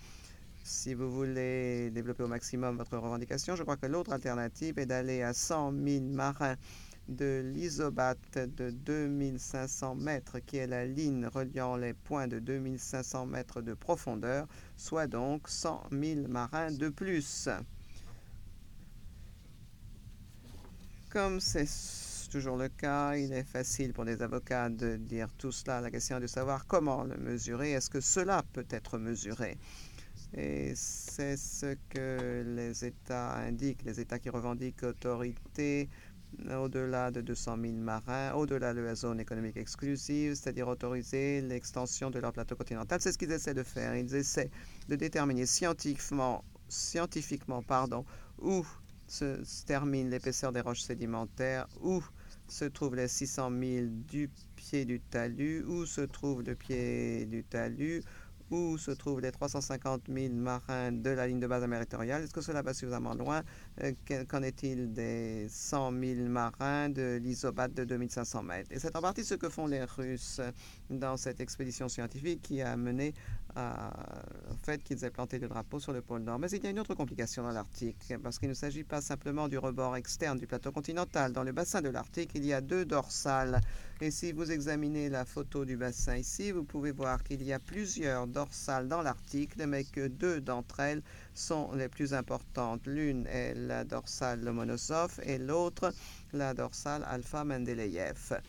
[0.63, 5.21] si vous voulez développer au maximum votre revendication, je crois que l'autre alternative est d'aller
[5.21, 6.55] à 100 000 marins
[7.09, 13.61] de l'isobat de 2500 mètres, qui est la ligne reliant les points de 2500 mètres
[13.61, 14.47] de profondeur,
[14.77, 17.49] soit donc 100 000 marins de plus.
[21.09, 21.67] Comme c'est
[22.31, 25.81] toujours le cas, il est facile pour les avocats de dire tout cela.
[25.81, 27.73] La question est de savoir comment le mesurer.
[27.73, 29.57] Est-ce que cela peut être mesuré?
[30.35, 35.89] Et c'est ce que les États indiquent, les États qui revendiquent autorité
[36.49, 42.17] au-delà de 200 000 marins, au-delà de la zone économique exclusive, c'est-à-dire autoriser l'extension de
[42.19, 42.99] leur plateau continental.
[43.01, 43.95] C'est ce qu'ils essaient de faire.
[43.95, 44.49] Ils essaient
[44.89, 48.03] de déterminer scientifiquement, scientifiquement pardon,
[48.39, 48.65] où
[49.07, 52.01] se, termine l'épaisseur des roches sédimentaires, où
[52.47, 57.43] se trouvent les 600 000 du pied du talus, où se trouve le pied du
[57.43, 58.01] talus,
[58.53, 62.23] où se trouvent les 350 000 marins de la ligne de base territoriale.
[62.23, 63.41] Est-ce que cela va suffisamment loin?
[63.81, 63.91] Euh,
[64.29, 68.71] Qu'en est-il des 100 000 marins de l'isobat de 2500 mètres?
[68.71, 70.39] Et c'est en partie ce que font les Russes
[70.89, 73.13] dans cette expédition scientifique qui a mené
[73.55, 76.39] au fait qu'ils aient planté le drapeau sur le pôle Nord.
[76.39, 79.47] Mais il y a une autre complication dans l'Arctique, parce qu'il ne s'agit pas simplement
[79.47, 81.33] du rebord externe du plateau continental.
[81.33, 83.61] Dans le bassin de l'Arctique, il y a deux dorsales.
[84.01, 87.59] Et si vous examinez la photo du bassin ici, vous pouvez voir qu'il y a
[87.59, 92.85] plusieurs dorsales dans l'Arctique, mais que deux d'entre elles sont les plus importantes.
[92.85, 95.93] L'une est la dorsale Lomonosov et l'autre
[96.33, 98.39] la dorsale Alpha Mendeleïev.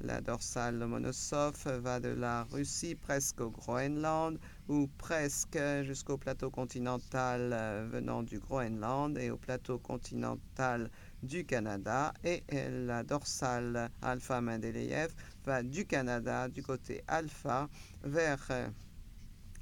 [0.00, 4.38] La dorsale Lomonosov va de la Russie presque au Groenland
[4.68, 10.90] ou presque jusqu'au plateau continental euh, venant du Groenland et au plateau continental
[11.22, 17.68] du Canada et la dorsale Alpha Mendeleïev va du Canada du côté alpha
[18.02, 18.68] vers euh,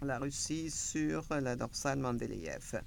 [0.02, 2.80] la Russie sur la dorsale Mendeleïev.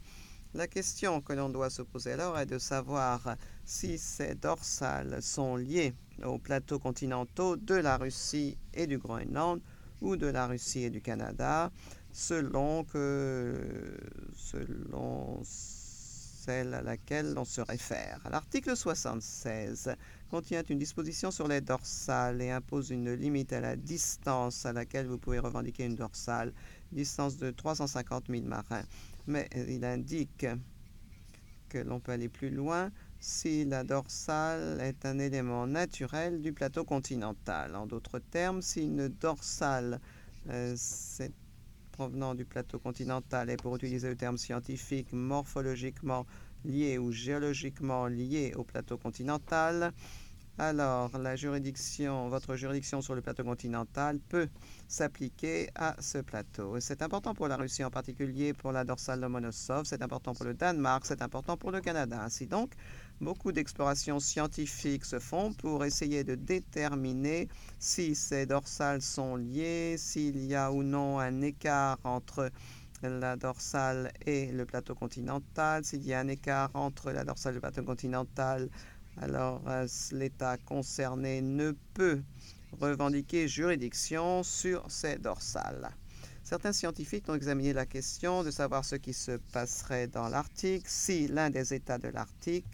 [0.54, 3.36] La question que l'on doit se poser alors est de savoir
[3.66, 5.94] si ces dorsales sont liées
[6.24, 9.60] aux plateaux continentaux de la Russie et du Groenland
[10.02, 11.72] ou de la Russie et du Canada,
[12.16, 13.98] selon que
[14.36, 18.22] selon celle à laquelle l'on se réfère.
[18.32, 19.96] L'article 76
[20.30, 25.08] contient une disposition sur les dorsales et impose une limite à la distance à laquelle
[25.08, 26.54] vous pouvez revendiquer une dorsale,
[26.92, 28.86] distance de 350 000 marins
[29.28, 30.46] mais il indique
[31.70, 36.84] que l'on peut aller plus loin si la dorsale est un élément naturel du plateau
[36.84, 37.76] continental.
[37.76, 40.00] En d'autres termes, si une dorsale
[40.50, 40.76] euh,
[41.96, 46.26] provenant du plateau continental et pour utiliser le terme scientifique morphologiquement
[46.66, 49.94] liée ou géologiquement liée au plateau continental,
[50.58, 54.50] alors la juridiction, votre juridiction sur le plateau continental peut
[54.90, 56.80] s'appliquer à ce plateau.
[56.82, 60.54] C'est important pour la Russie en particulier, pour la dorsale Lomonosov, c'est important pour le
[60.54, 62.22] Danemark, c'est important pour le Canada.
[62.22, 62.74] Ainsi donc,
[63.22, 67.48] beaucoup d'explorations scientifiques se font pour essayer de déterminer
[67.80, 72.52] si ces dorsales sont liées, s'il y a ou non un écart entre
[73.02, 77.56] la dorsale et le plateau continental, s'il y a un écart entre la dorsale et
[77.56, 78.70] le plateau continental
[79.18, 82.22] alors euh, l'État concerné ne peut
[82.80, 85.90] revendiquer juridiction sur ces dorsales.
[86.44, 91.28] Certains scientifiques ont examiné la question de savoir ce qui se passerait dans l'Arctique si
[91.28, 92.68] l'un des États de l'Arctique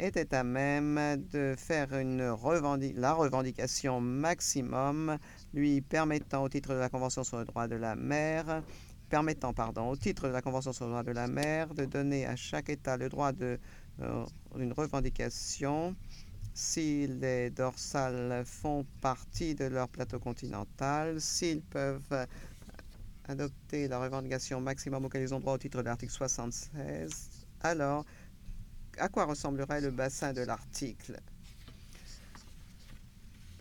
[0.00, 5.18] était à même de faire une la revendication maximum
[5.52, 8.62] lui permettant au titre de la Convention sur le droit de la mer
[9.08, 12.26] permettant pardon, au titre de la Convention sur le droit de la mer de donner
[12.26, 13.58] à chaque État le droit de
[14.00, 14.24] euh,
[14.76, 15.94] revendication
[16.54, 22.26] si les dorsales font partie de leur plateau continental, s'ils peuvent
[23.28, 27.30] adopter la revendication maximum auquel ils ont droit au titre de l'article 76,
[27.60, 28.04] alors
[28.98, 31.20] à quoi ressemblerait le bassin de l'article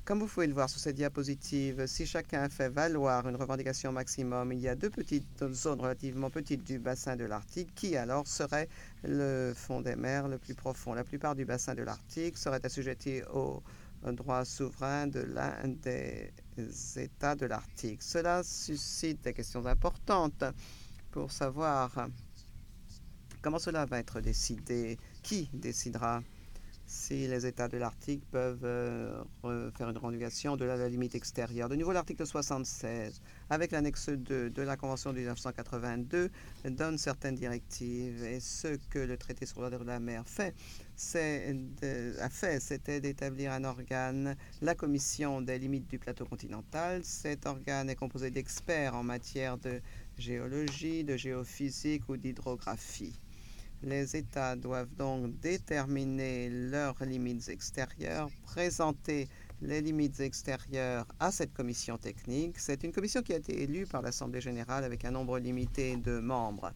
[0.09, 4.51] comme vous pouvez le voir sur cette diapositive, si chacun fait valoir une revendication maximum,
[4.51, 8.67] il y a deux petites zones relativement petites du bassin de l'Arctique qui alors seraient
[9.03, 10.95] le fond des mers le plus profond.
[10.95, 13.61] La plupart du bassin de l'Arctique serait assujetti au
[14.03, 15.53] droit souverain de l'un
[15.83, 16.31] des
[16.95, 18.01] États de l'Arctique.
[18.01, 20.43] Cela suscite des questions importantes
[21.11, 22.07] pour savoir
[23.43, 26.21] comment cela va être décidé, qui décidera
[26.89, 29.21] si les États de l'Arctique peuvent euh,
[29.77, 31.69] faire une revendication de la limite extérieure?
[31.69, 36.31] De nouveau, l'article 76, avec l'annexe 2 de la Convention de 1982,
[36.65, 38.23] donne certaines directives.
[38.23, 40.55] Et ce que le traité sur l'ordre de la mer a fait,
[42.59, 47.03] c'était d'établir un organe, la Commission des limites du plateau continental.
[47.03, 49.79] Cet organe est composé d'experts en matière de
[50.17, 53.13] géologie, de géophysique ou d'hydrographie.
[53.81, 59.29] Les États doivent donc déterminer leurs limites extérieures, présenter
[59.61, 62.59] les limites extérieures à cette commission technique.
[62.59, 66.19] C'est une commission qui a été élue par l'Assemblée générale avec un nombre limité de
[66.19, 66.73] membres,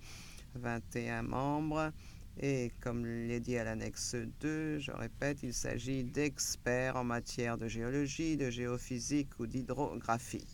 [0.56, 1.91] 21 membres,
[2.39, 7.68] Et comme l'ai dit à l'annexe 2, je répète, il s'agit d'experts en matière de
[7.68, 10.47] géologie, de géophysique ou d'hydrographie.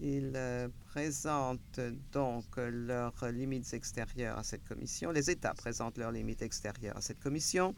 [0.00, 1.80] Ils euh, présentent
[2.12, 5.10] donc leurs limites extérieures à cette commission.
[5.10, 7.74] Les États présentent leurs limites extérieures à cette commission.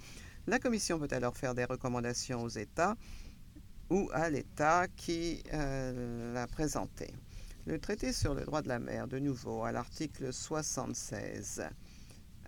[0.47, 2.97] La commission peut alors faire des recommandations aux États
[3.91, 7.13] ou à l'État qui euh, l'a présenté.
[7.67, 11.65] Le traité sur le droit de la mer, de nouveau, à l'article 76,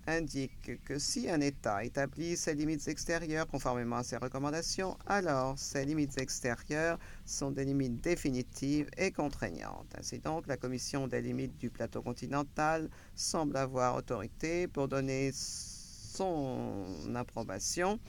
[0.09, 5.85] indique que si un État établit ses limites extérieures conformément à ses recommandations, alors ces
[5.85, 9.95] limites extérieures sont des limites définitives et contraignantes.
[9.99, 16.87] Ainsi donc, la Commission des limites du plateau continental semble avoir autorité pour donner son
[17.15, 18.01] approbation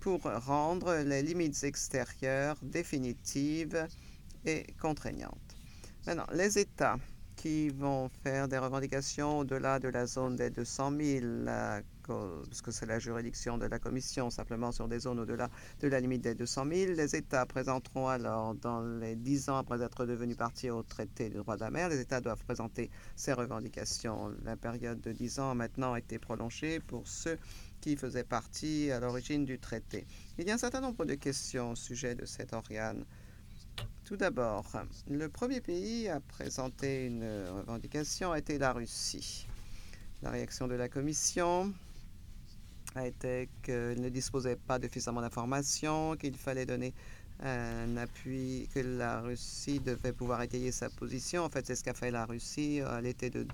[0.00, 3.86] pour rendre les limites extérieures définitives
[4.44, 5.56] et contraignantes.
[6.06, 6.98] Maintenant, les États
[7.40, 11.26] qui vont faire des revendications au-delà de la zone des 200 000,
[12.06, 15.48] parce que c'est la juridiction de la Commission, simplement sur des zones au-delà
[15.80, 16.92] de la limite des 200 000.
[16.92, 21.36] Les États présenteront alors, dans les 10 ans après être devenus partis au traité du
[21.36, 24.34] droit de la mer, les États doivent présenter ces revendications.
[24.44, 27.38] La période de 10 ans a maintenant été prolongée pour ceux
[27.80, 30.06] qui faisaient partie à l'origine du traité.
[30.36, 33.06] Il y a un certain nombre de questions au sujet de cet organe.
[34.10, 34.64] Tout d'abord,
[35.08, 39.46] le premier pays à présenter une revendication a été la Russie.
[40.20, 41.72] La réaction de la Commission
[42.96, 46.92] a été qu'elle ne disposait pas suffisamment d'informations, qu'il fallait donner
[47.38, 51.44] un appui, que la Russie devait pouvoir étayer sa position.
[51.44, 53.44] En fait, c'est ce qu'a fait la Russie à l'été de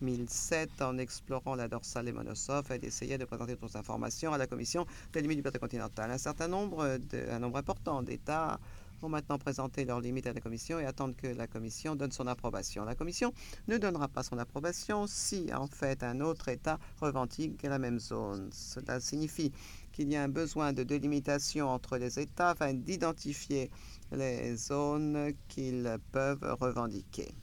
[0.00, 4.48] 2007 en explorant la dorsale et Monosov et d'essayer de présenter toutes informations à la
[4.48, 6.10] Commission des limites du plateau continental.
[6.10, 6.98] Un certain nombre,
[7.30, 8.58] un nombre important d'États
[9.02, 12.28] vont maintenant présenter leurs limites à la Commission et attendre que la Commission donne son
[12.28, 12.84] approbation.
[12.84, 13.32] La Commission
[13.66, 18.48] ne donnera pas son approbation si, en fait, un autre État revendique la même zone.
[18.52, 19.52] Cela signifie
[19.90, 23.70] qu'il y a un besoin de délimitation entre les États afin d'identifier
[24.12, 27.34] les zones qu'ils peuvent revendiquer.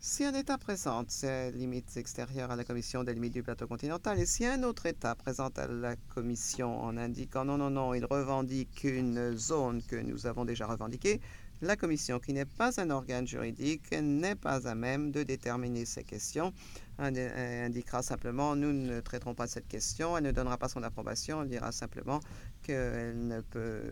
[0.00, 4.18] Si un État présente ses limites extérieures à la Commission des limites du plateau continental
[4.18, 8.04] et si un autre État présente à la Commission en indiquant non, non, non, il
[8.04, 11.20] revendique une zone que nous avons déjà revendiquée,
[11.62, 16.02] la Commission, qui n'est pas un organe juridique, n'est pas à même de déterminer ces
[16.02, 16.52] questions.
[16.98, 17.16] Elle
[17.64, 21.48] indiquera simplement nous ne traiterons pas cette question, elle ne donnera pas son approbation, elle
[21.48, 22.18] dira simplement
[22.62, 23.82] qu'elle ne peut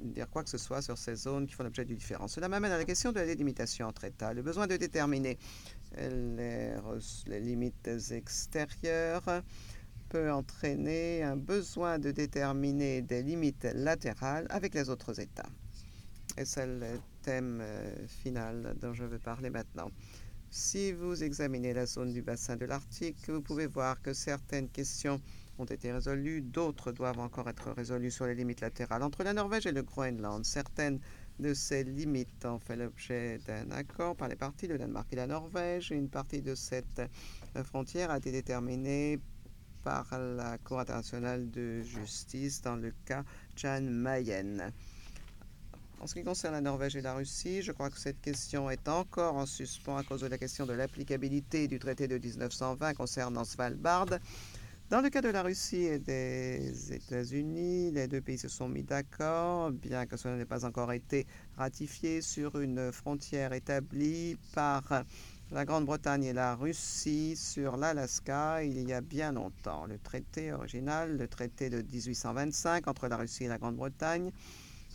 [0.00, 2.28] dire quoi que ce soit sur ces zones qui font l'objet du différent.
[2.28, 4.32] Cela m'amène à la question de la délimitation entre États.
[4.32, 5.38] Le besoin de déterminer
[5.98, 6.74] les,
[7.26, 9.42] les limites extérieures
[10.08, 15.48] peut entraîner un besoin de déterminer des limites latérales avec les autres États.
[16.38, 19.90] Et c'est le thème euh, final dont je veux parler maintenant.
[20.50, 25.20] Si vous examinez la zone du bassin de l'Arctique, vous pouvez voir que certaines questions
[25.58, 29.66] ont été résolues, d'autres doivent encore être résolues sur les limites latérales entre la Norvège
[29.66, 30.44] et le Groenland.
[30.44, 31.00] Certaines
[31.38, 35.26] de ces limites ont fait l'objet d'un accord par les parties, le Danemark et la
[35.26, 35.90] Norvège.
[35.90, 37.02] Une partie de cette
[37.64, 39.18] frontière a été déterminée
[39.82, 44.72] par la Cour internationale de justice dans le cas Jan Mayen.
[46.00, 48.86] En ce qui concerne la Norvège et la Russie, je crois que cette question est
[48.88, 53.44] encore en suspens à cause de la question de l'applicabilité du traité de 1920 concernant
[53.44, 54.18] Svalbard.
[54.88, 58.84] Dans le cas de la Russie et des États-Unis, les deux pays se sont mis
[58.84, 61.26] d'accord, bien que cela n'ait pas encore été
[61.56, 65.02] ratifié, sur une frontière établie par
[65.50, 69.86] la Grande-Bretagne et la Russie sur l'Alaska il y a bien longtemps.
[69.86, 74.30] Le traité original, le traité de 1825 entre la Russie et la Grande-Bretagne,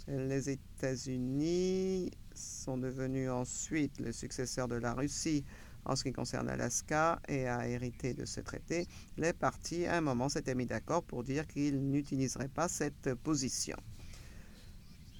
[0.08, 5.44] les États-Unis sont devenus ensuite le successeur de la Russie
[5.86, 10.02] en ce qui concerne Alaska et a hérité de ce traité, les partis à un
[10.02, 13.78] moment s'étaient mis d'accord pour dire qu'ils n'utiliseraient pas cette position.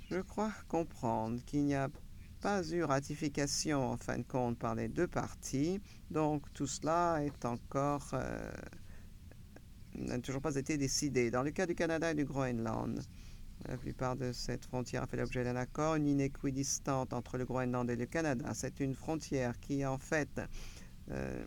[0.10, 1.90] Je crois comprendre qu'il n'y a
[2.42, 7.46] pas eu ratification en fin de compte par les deux parties, donc tout cela est
[7.46, 8.52] encore euh,
[9.96, 11.32] n'a toujours pas été décidé.
[11.32, 13.02] Dans le cas du Canada et du Groenland,
[13.68, 17.46] la plupart de cette frontière a fait l'objet d'un accord, une ligne équidistante entre le
[17.46, 18.52] Groenland et le Canada.
[18.54, 20.42] C'est une frontière qui, en fait,
[21.12, 21.44] euh,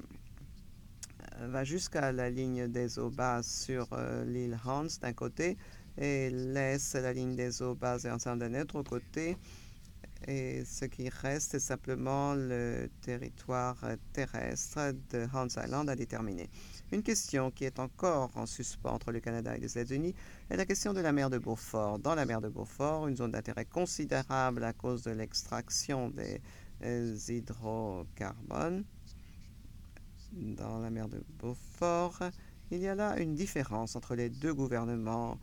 [1.41, 5.57] va jusqu'à la ligne des eaux basses sur euh, l'île Hans d'un côté
[5.97, 9.37] et laisse la ligne des eaux basses et ensemble d'un autre côté.
[10.27, 13.77] Et ce qui reste, c'est simplement le territoire
[14.13, 16.49] terrestre de Hans Island à déterminer.
[16.95, 20.15] Une question qui est encore en suspens entre le Canada et les États-Unis
[20.49, 21.99] est la question de la mer de Beaufort.
[21.99, 26.41] Dans la mer de Beaufort, une zone d'intérêt considérable à cause de l'extraction des
[27.29, 28.85] hydrocarbones,
[30.31, 32.31] dans la mer de Beaufort.
[32.71, 35.41] Il y a là une différence entre les deux gouvernements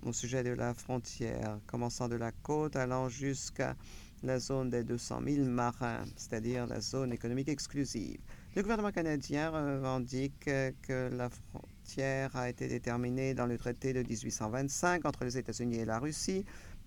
[0.00, 3.76] au sujet de la frontière, commençant de la côte allant jusqu'à
[4.22, 8.20] la zone des 200 000 marins, c'est-à-dire la zone économique exclusive.
[8.56, 10.50] Le gouvernement canadien revendique
[10.82, 15.84] que la frontière a été déterminée dans le traité de 1825 entre les États-Unis et
[15.84, 16.44] la Russie,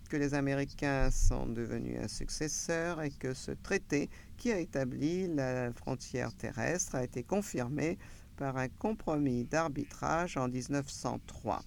[0.09, 5.71] que les Américains sont devenus un successeur et que ce traité qui a établi la
[5.71, 7.97] frontière terrestre a été confirmé
[8.35, 11.61] par un compromis d'arbitrage en 1903.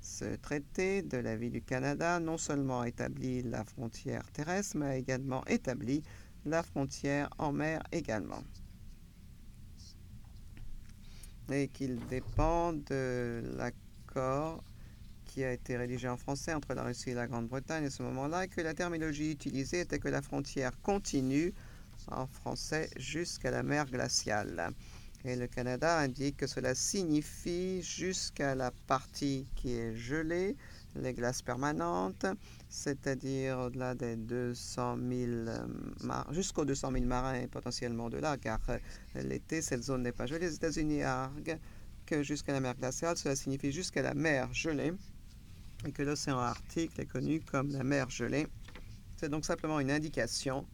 [0.00, 4.96] Ce traité de la vie du Canada non seulement établit la frontière terrestre, mais a
[4.96, 6.02] également établi
[6.46, 8.42] la frontière en mer également.
[11.50, 14.62] Et qu'il dépend de l'accord
[15.26, 18.44] qui a été rédigé en français entre la Russie et la Grande-Bretagne à ce moment-là,
[18.44, 21.52] et que la terminologie utilisée était que la frontière continue
[22.10, 24.70] en français jusqu'à la mer glaciale.
[25.24, 30.56] Et le Canada indique que cela signifie jusqu'à la partie qui est gelée,
[31.02, 32.26] les glaces permanentes,
[32.68, 35.28] c'est-à-dire au-delà des 200 000
[36.30, 38.78] jusqu'aux 200 000 marins et potentiellement au-delà, car euh,
[39.14, 40.46] l'été, cette zone n'est pas gelée.
[40.46, 41.58] Les États-Unis arguent
[42.06, 44.92] que jusqu'à la mer glaciale, cela signifie jusqu'à la mer gelée,
[45.84, 48.46] et que l'océan Arctique est connu comme la mer gelée.
[49.16, 50.66] C'est donc simplement une indication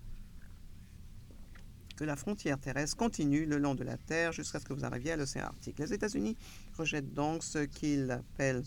[1.97, 5.13] que la frontière terrestre continue le long de la Terre jusqu'à ce que vous arriviez
[5.13, 5.79] à l'océan Arctique.
[5.79, 6.37] Les États-Unis
[6.77, 8.65] rejettent donc ce qu'ils appellent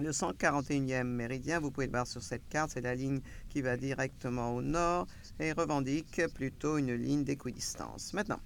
[0.00, 1.60] le 141e méridien.
[1.60, 5.06] Vous pouvez le voir sur cette carte, c'est la ligne qui va directement au nord
[5.40, 8.12] et revendique plutôt une ligne d'équidistance.
[8.14, 8.40] Maintenant,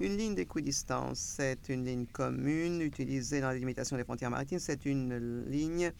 [0.00, 4.58] une ligne d'équidistance, c'est une ligne commune utilisée dans la limitation des frontières maritimes.
[4.58, 5.92] C'est une ligne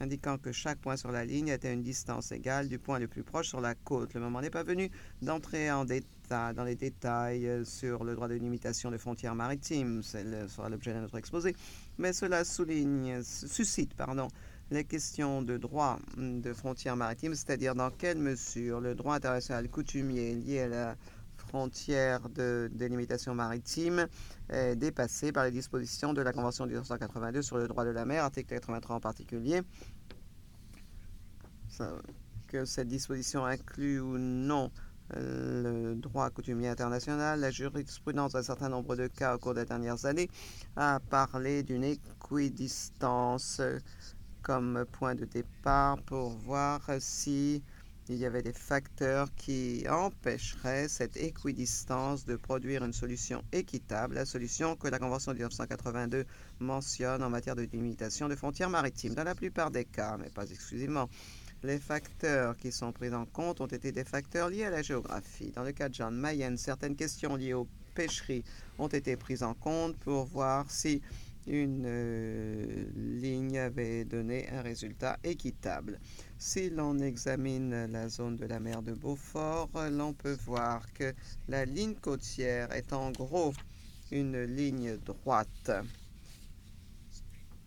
[0.00, 3.08] indiquant que chaque point sur la ligne était à une distance égale du point le
[3.08, 4.14] plus proche sur la côte.
[4.14, 4.90] Le moment n'est pas venu
[5.20, 5.84] d'entrer en
[6.32, 10.18] dans les détails euh, sur le droit de limitation des frontières maritimes, ce
[10.48, 11.54] sera l'objet de notre exposé,
[11.98, 14.28] mais cela souligne, suscite pardon,
[14.70, 20.34] les questions de droit de frontières maritimes, c'est-à-dire dans quelle mesure le droit international coutumier
[20.34, 20.96] lié à la
[21.36, 24.06] frontière de délimitation maritime
[24.48, 28.06] est dépassé par les dispositions de la Convention de 1982 sur le droit de la
[28.06, 29.60] mer, article 83 en particulier.
[32.48, 34.70] que cette disposition inclut ou non
[35.14, 40.04] le droit coutumier international, la jurisprudence d'un certain nombre de cas au cours des dernières
[40.04, 40.28] années
[40.76, 43.60] a parlé d'une équidistance
[44.42, 47.62] comme point de départ pour voir si
[48.08, 54.26] il y avait des facteurs qui empêcheraient cette équidistance de produire une solution équitable, la
[54.26, 56.24] solution que la Convention de 1982
[56.58, 59.14] mentionne en matière de limitation de frontières maritimes.
[59.14, 61.08] Dans la plupart des cas, mais pas exclusivement,
[61.64, 65.52] les facteurs qui sont pris en compte ont été des facteurs liés à la géographie.
[65.52, 68.44] Dans le cas de John Mayen, certaines questions liées aux pêcheries
[68.78, 71.02] ont été prises en compte pour voir si
[71.46, 75.98] une euh, ligne avait donné un résultat équitable.
[76.38, 81.12] Si l'on examine la zone de la mer de Beaufort, l'on peut voir que
[81.48, 83.52] la ligne côtière est en gros
[84.10, 85.70] une ligne droite.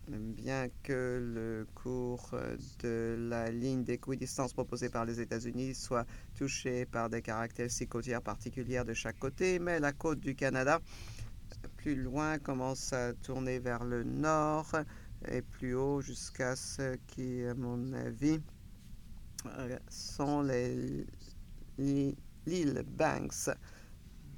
[0.08, 2.36] Bien que le cours
[2.84, 8.86] de la ligne d'équidistance proposée par les États-Unis soit touché par des caractéristiques côtières particulières
[8.86, 10.80] de chaque côté, mais la côte du Canada
[11.78, 14.72] plus loin commence à tourner vers le nord
[15.28, 18.40] et plus haut jusqu'à ce qui, à mon avis,
[19.58, 21.08] euh, sont les
[21.78, 23.50] l'île Banks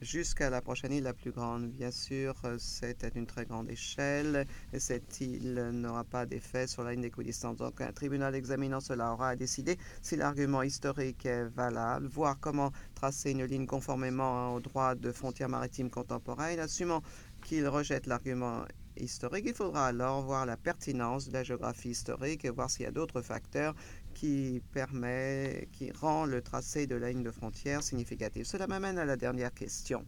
[0.01, 1.69] jusqu'à la prochaine île la plus grande.
[1.71, 6.83] Bien sûr, c'est à une très grande échelle et cette île n'aura pas d'effet sur
[6.83, 7.57] la ligne d'équidistance.
[7.57, 12.71] Donc, un tribunal examinant cela aura à décider si l'argument historique est valable, voir comment
[12.95, 17.01] tracer une ligne conformément au droit de frontières maritimes contemporaines, assumant
[17.43, 18.65] qu'il rejette l'argument
[18.99, 22.87] historique, il faudra alors voir la pertinence de la géographie historique et voir s'il y
[22.87, 23.75] a d'autres facteurs
[24.17, 28.47] qui permet, qui rend le tracé de la ligne de frontière significatif.
[28.47, 30.03] Cela m'amène à la dernière question,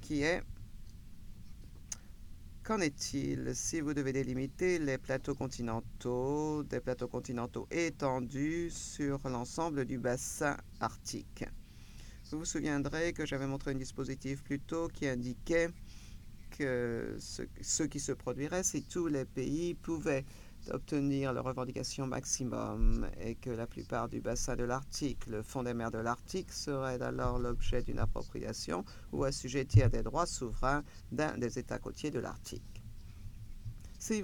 [0.00, 0.42] qui est
[2.64, 9.84] Qu'en est-il si vous devez délimiter les plateaux continentaux, des plateaux continentaux étendus sur l'ensemble
[9.84, 11.44] du bassin arctique?
[12.32, 15.68] Vous vous souviendrez que j'avais montré un dispositif plus tôt qui indiquait
[16.58, 20.24] ce, qui se produirait si tous les pays pouvaient
[20.70, 25.74] obtenir leur revendication maximum et que la plupart du bassin de l'Arctique, le fond des
[25.74, 31.36] mers de l'Arctique, serait alors l'objet d'une appropriation ou assujetti à des droits souverains d'un
[31.38, 32.73] des États côtiers de l'Arctique.
[34.06, 34.22] Si,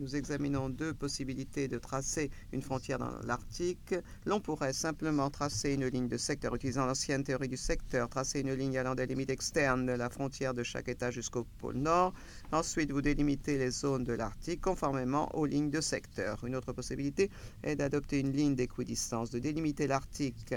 [0.00, 3.94] nous examinons deux possibilités de tracer une frontière dans l'Arctique,
[4.24, 8.54] l'on pourrait simplement tracer une ligne de secteur utilisant l'ancienne théorie du secteur, tracer une
[8.54, 12.14] ligne allant des limites externes de la frontière de chaque État jusqu'au pôle Nord.
[12.50, 16.42] Ensuite, vous délimitez les zones de l'Arctique conformément aux lignes de secteur.
[16.46, 17.30] Une autre possibilité
[17.62, 20.54] est d'adopter une ligne d'équidistance, de délimiter l'Arctique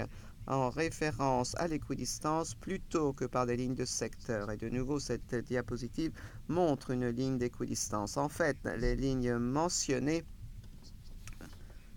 [0.48, 4.50] en référence à l'équidistance plutôt que par des lignes de secteur.
[4.50, 6.12] Et de nouveau, cette diapositive
[6.48, 8.16] montre une ligne d'équidistance.
[8.16, 10.24] En fait, les lignes mentionnées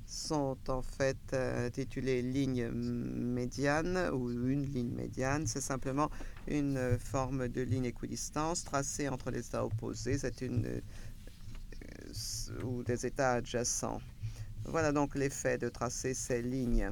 [0.06, 5.48] sont en fait euh, titulées lignes médianes ou une ligne médiane.
[5.48, 6.10] C'est simplement
[6.48, 10.18] une forme de ligne équidistance tracée entre les états opposés.
[10.18, 10.82] C'est une euh,
[12.66, 14.02] ou des états adjacents.
[14.66, 16.92] Voilà donc l'effet de tracer ces lignes.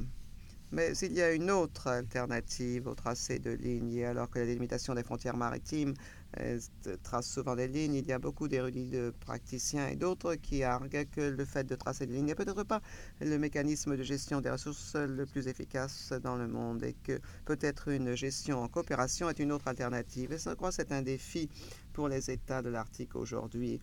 [0.72, 4.94] Mais il y a une autre alternative au tracé de lignes, alors que la délimitation
[4.94, 5.96] des frontières maritimes
[6.40, 6.60] euh,
[7.02, 11.08] trace souvent des lignes, il y a beaucoup d'érudits de praticiens et d'autres qui arguent
[11.12, 12.82] que le fait de tracer des lignes n'est peut-être pas
[13.20, 17.88] le mécanisme de gestion des ressources le plus efficace dans le monde et que peut-être
[17.88, 20.34] une gestion en coopération est une autre alternative.
[20.34, 21.50] Et je crois que c'est un défi
[21.94, 23.80] pour les États de l'Arctique aujourd'hui?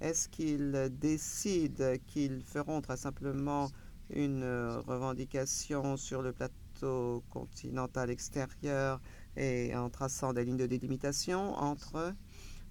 [0.00, 3.68] Est-ce qu'ils décident qu'ils feront très simplement
[4.14, 9.00] une euh, revendication sur le plateau continental extérieur
[9.36, 12.14] et en traçant des lignes de délimitation entre eux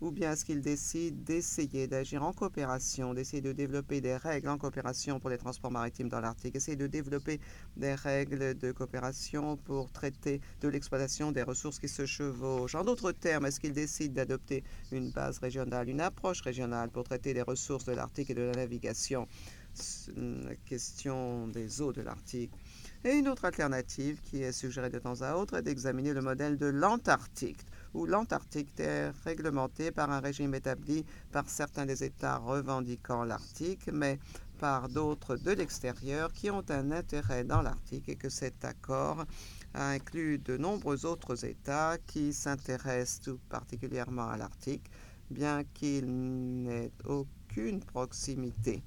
[0.02, 4.58] ou bien est-ce qu'ils décident d'essayer d'agir en coopération, d'essayer de développer des règles en
[4.58, 7.40] coopération pour les transports maritimes dans l'Arctique, essayer de développer
[7.76, 12.76] des règles de coopération pour traiter de l'exploitation des ressources qui se chevauchent.
[12.76, 17.34] En d'autres termes, est-ce qu'ils décident d'adopter une base régionale, une approche régionale pour traiter
[17.34, 19.28] des ressources de l'Arctique et de la navigation
[20.16, 22.52] la question des eaux de l'Arctique.
[23.04, 26.58] Et une autre alternative qui est suggérée de temps à autre est d'examiner le modèle
[26.58, 33.24] de l'Antarctique, où l'Antarctique est réglementé par un régime établi par certains des États revendiquant
[33.24, 34.20] l'Arctique, mais
[34.60, 39.24] par d'autres de l'extérieur qui ont un intérêt dans l'Arctique et que cet accord
[39.74, 44.92] inclut de nombreux autres États qui s'intéressent tout particulièrement à l'Arctique,
[45.32, 46.06] bien qu'il
[46.64, 48.84] n'ait aucune proximité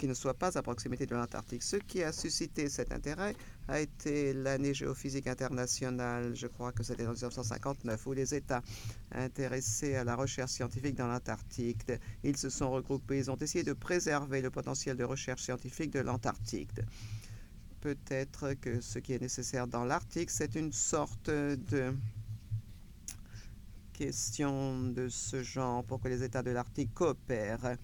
[0.00, 1.62] qui ne soit pas à proximité de l'Antarctique.
[1.62, 3.36] Ce qui a suscité cet intérêt
[3.68, 8.62] a été l'année géophysique internationale, je crois que c'était en 1959, où les États
[9.12, 11.82] intéressés à la recherche scientifique dans l'Antarctique,
[12.24, 16.00] ils se sont regroupés, ils ont essayé de préserver le potentiel de recherche scientifique de
[16.00, 16.80] l'Antarctique.
[17.82, 21.94] Peut-être que ce qui est nécessaire dans l'Arctique, c'est une sorte de
[24.00, 27.76] question de ce genre pour que les États de l'Arctique coopèrent, euh,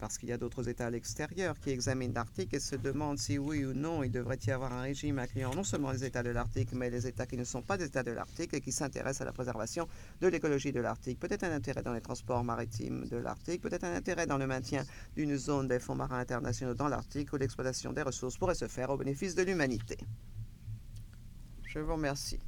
[0.00, 3.38] parce qu'il y a d'autres États à l'extérieur qui examinent l'Arctique et se demandent si
[3.38, 6.30] oui ou non il devrait y avoir un régime incluant non seulement les États de
[6.30, 9.20] l'Arctique, mais les États qui ne sont pas des États de l'Arctique et qui s'intéressent
[9.20, 9.86] à la préservation
[10.20, 11.20] de l'écologie de l'Arctique.
[11.20, 14.82] Peut-être un intérêt dans les transports maritimes de l'Arctique, peut-être un intérêt dans le maintien
[15.14, 18.90] d'une zone des fonds marins internationaux dans l'Arctique où l'exploitation des ressources pourrait se faire
[18.90, 19.98] au bénéfice de l'humanité.
[21.62, 22.40] Je vous remercie.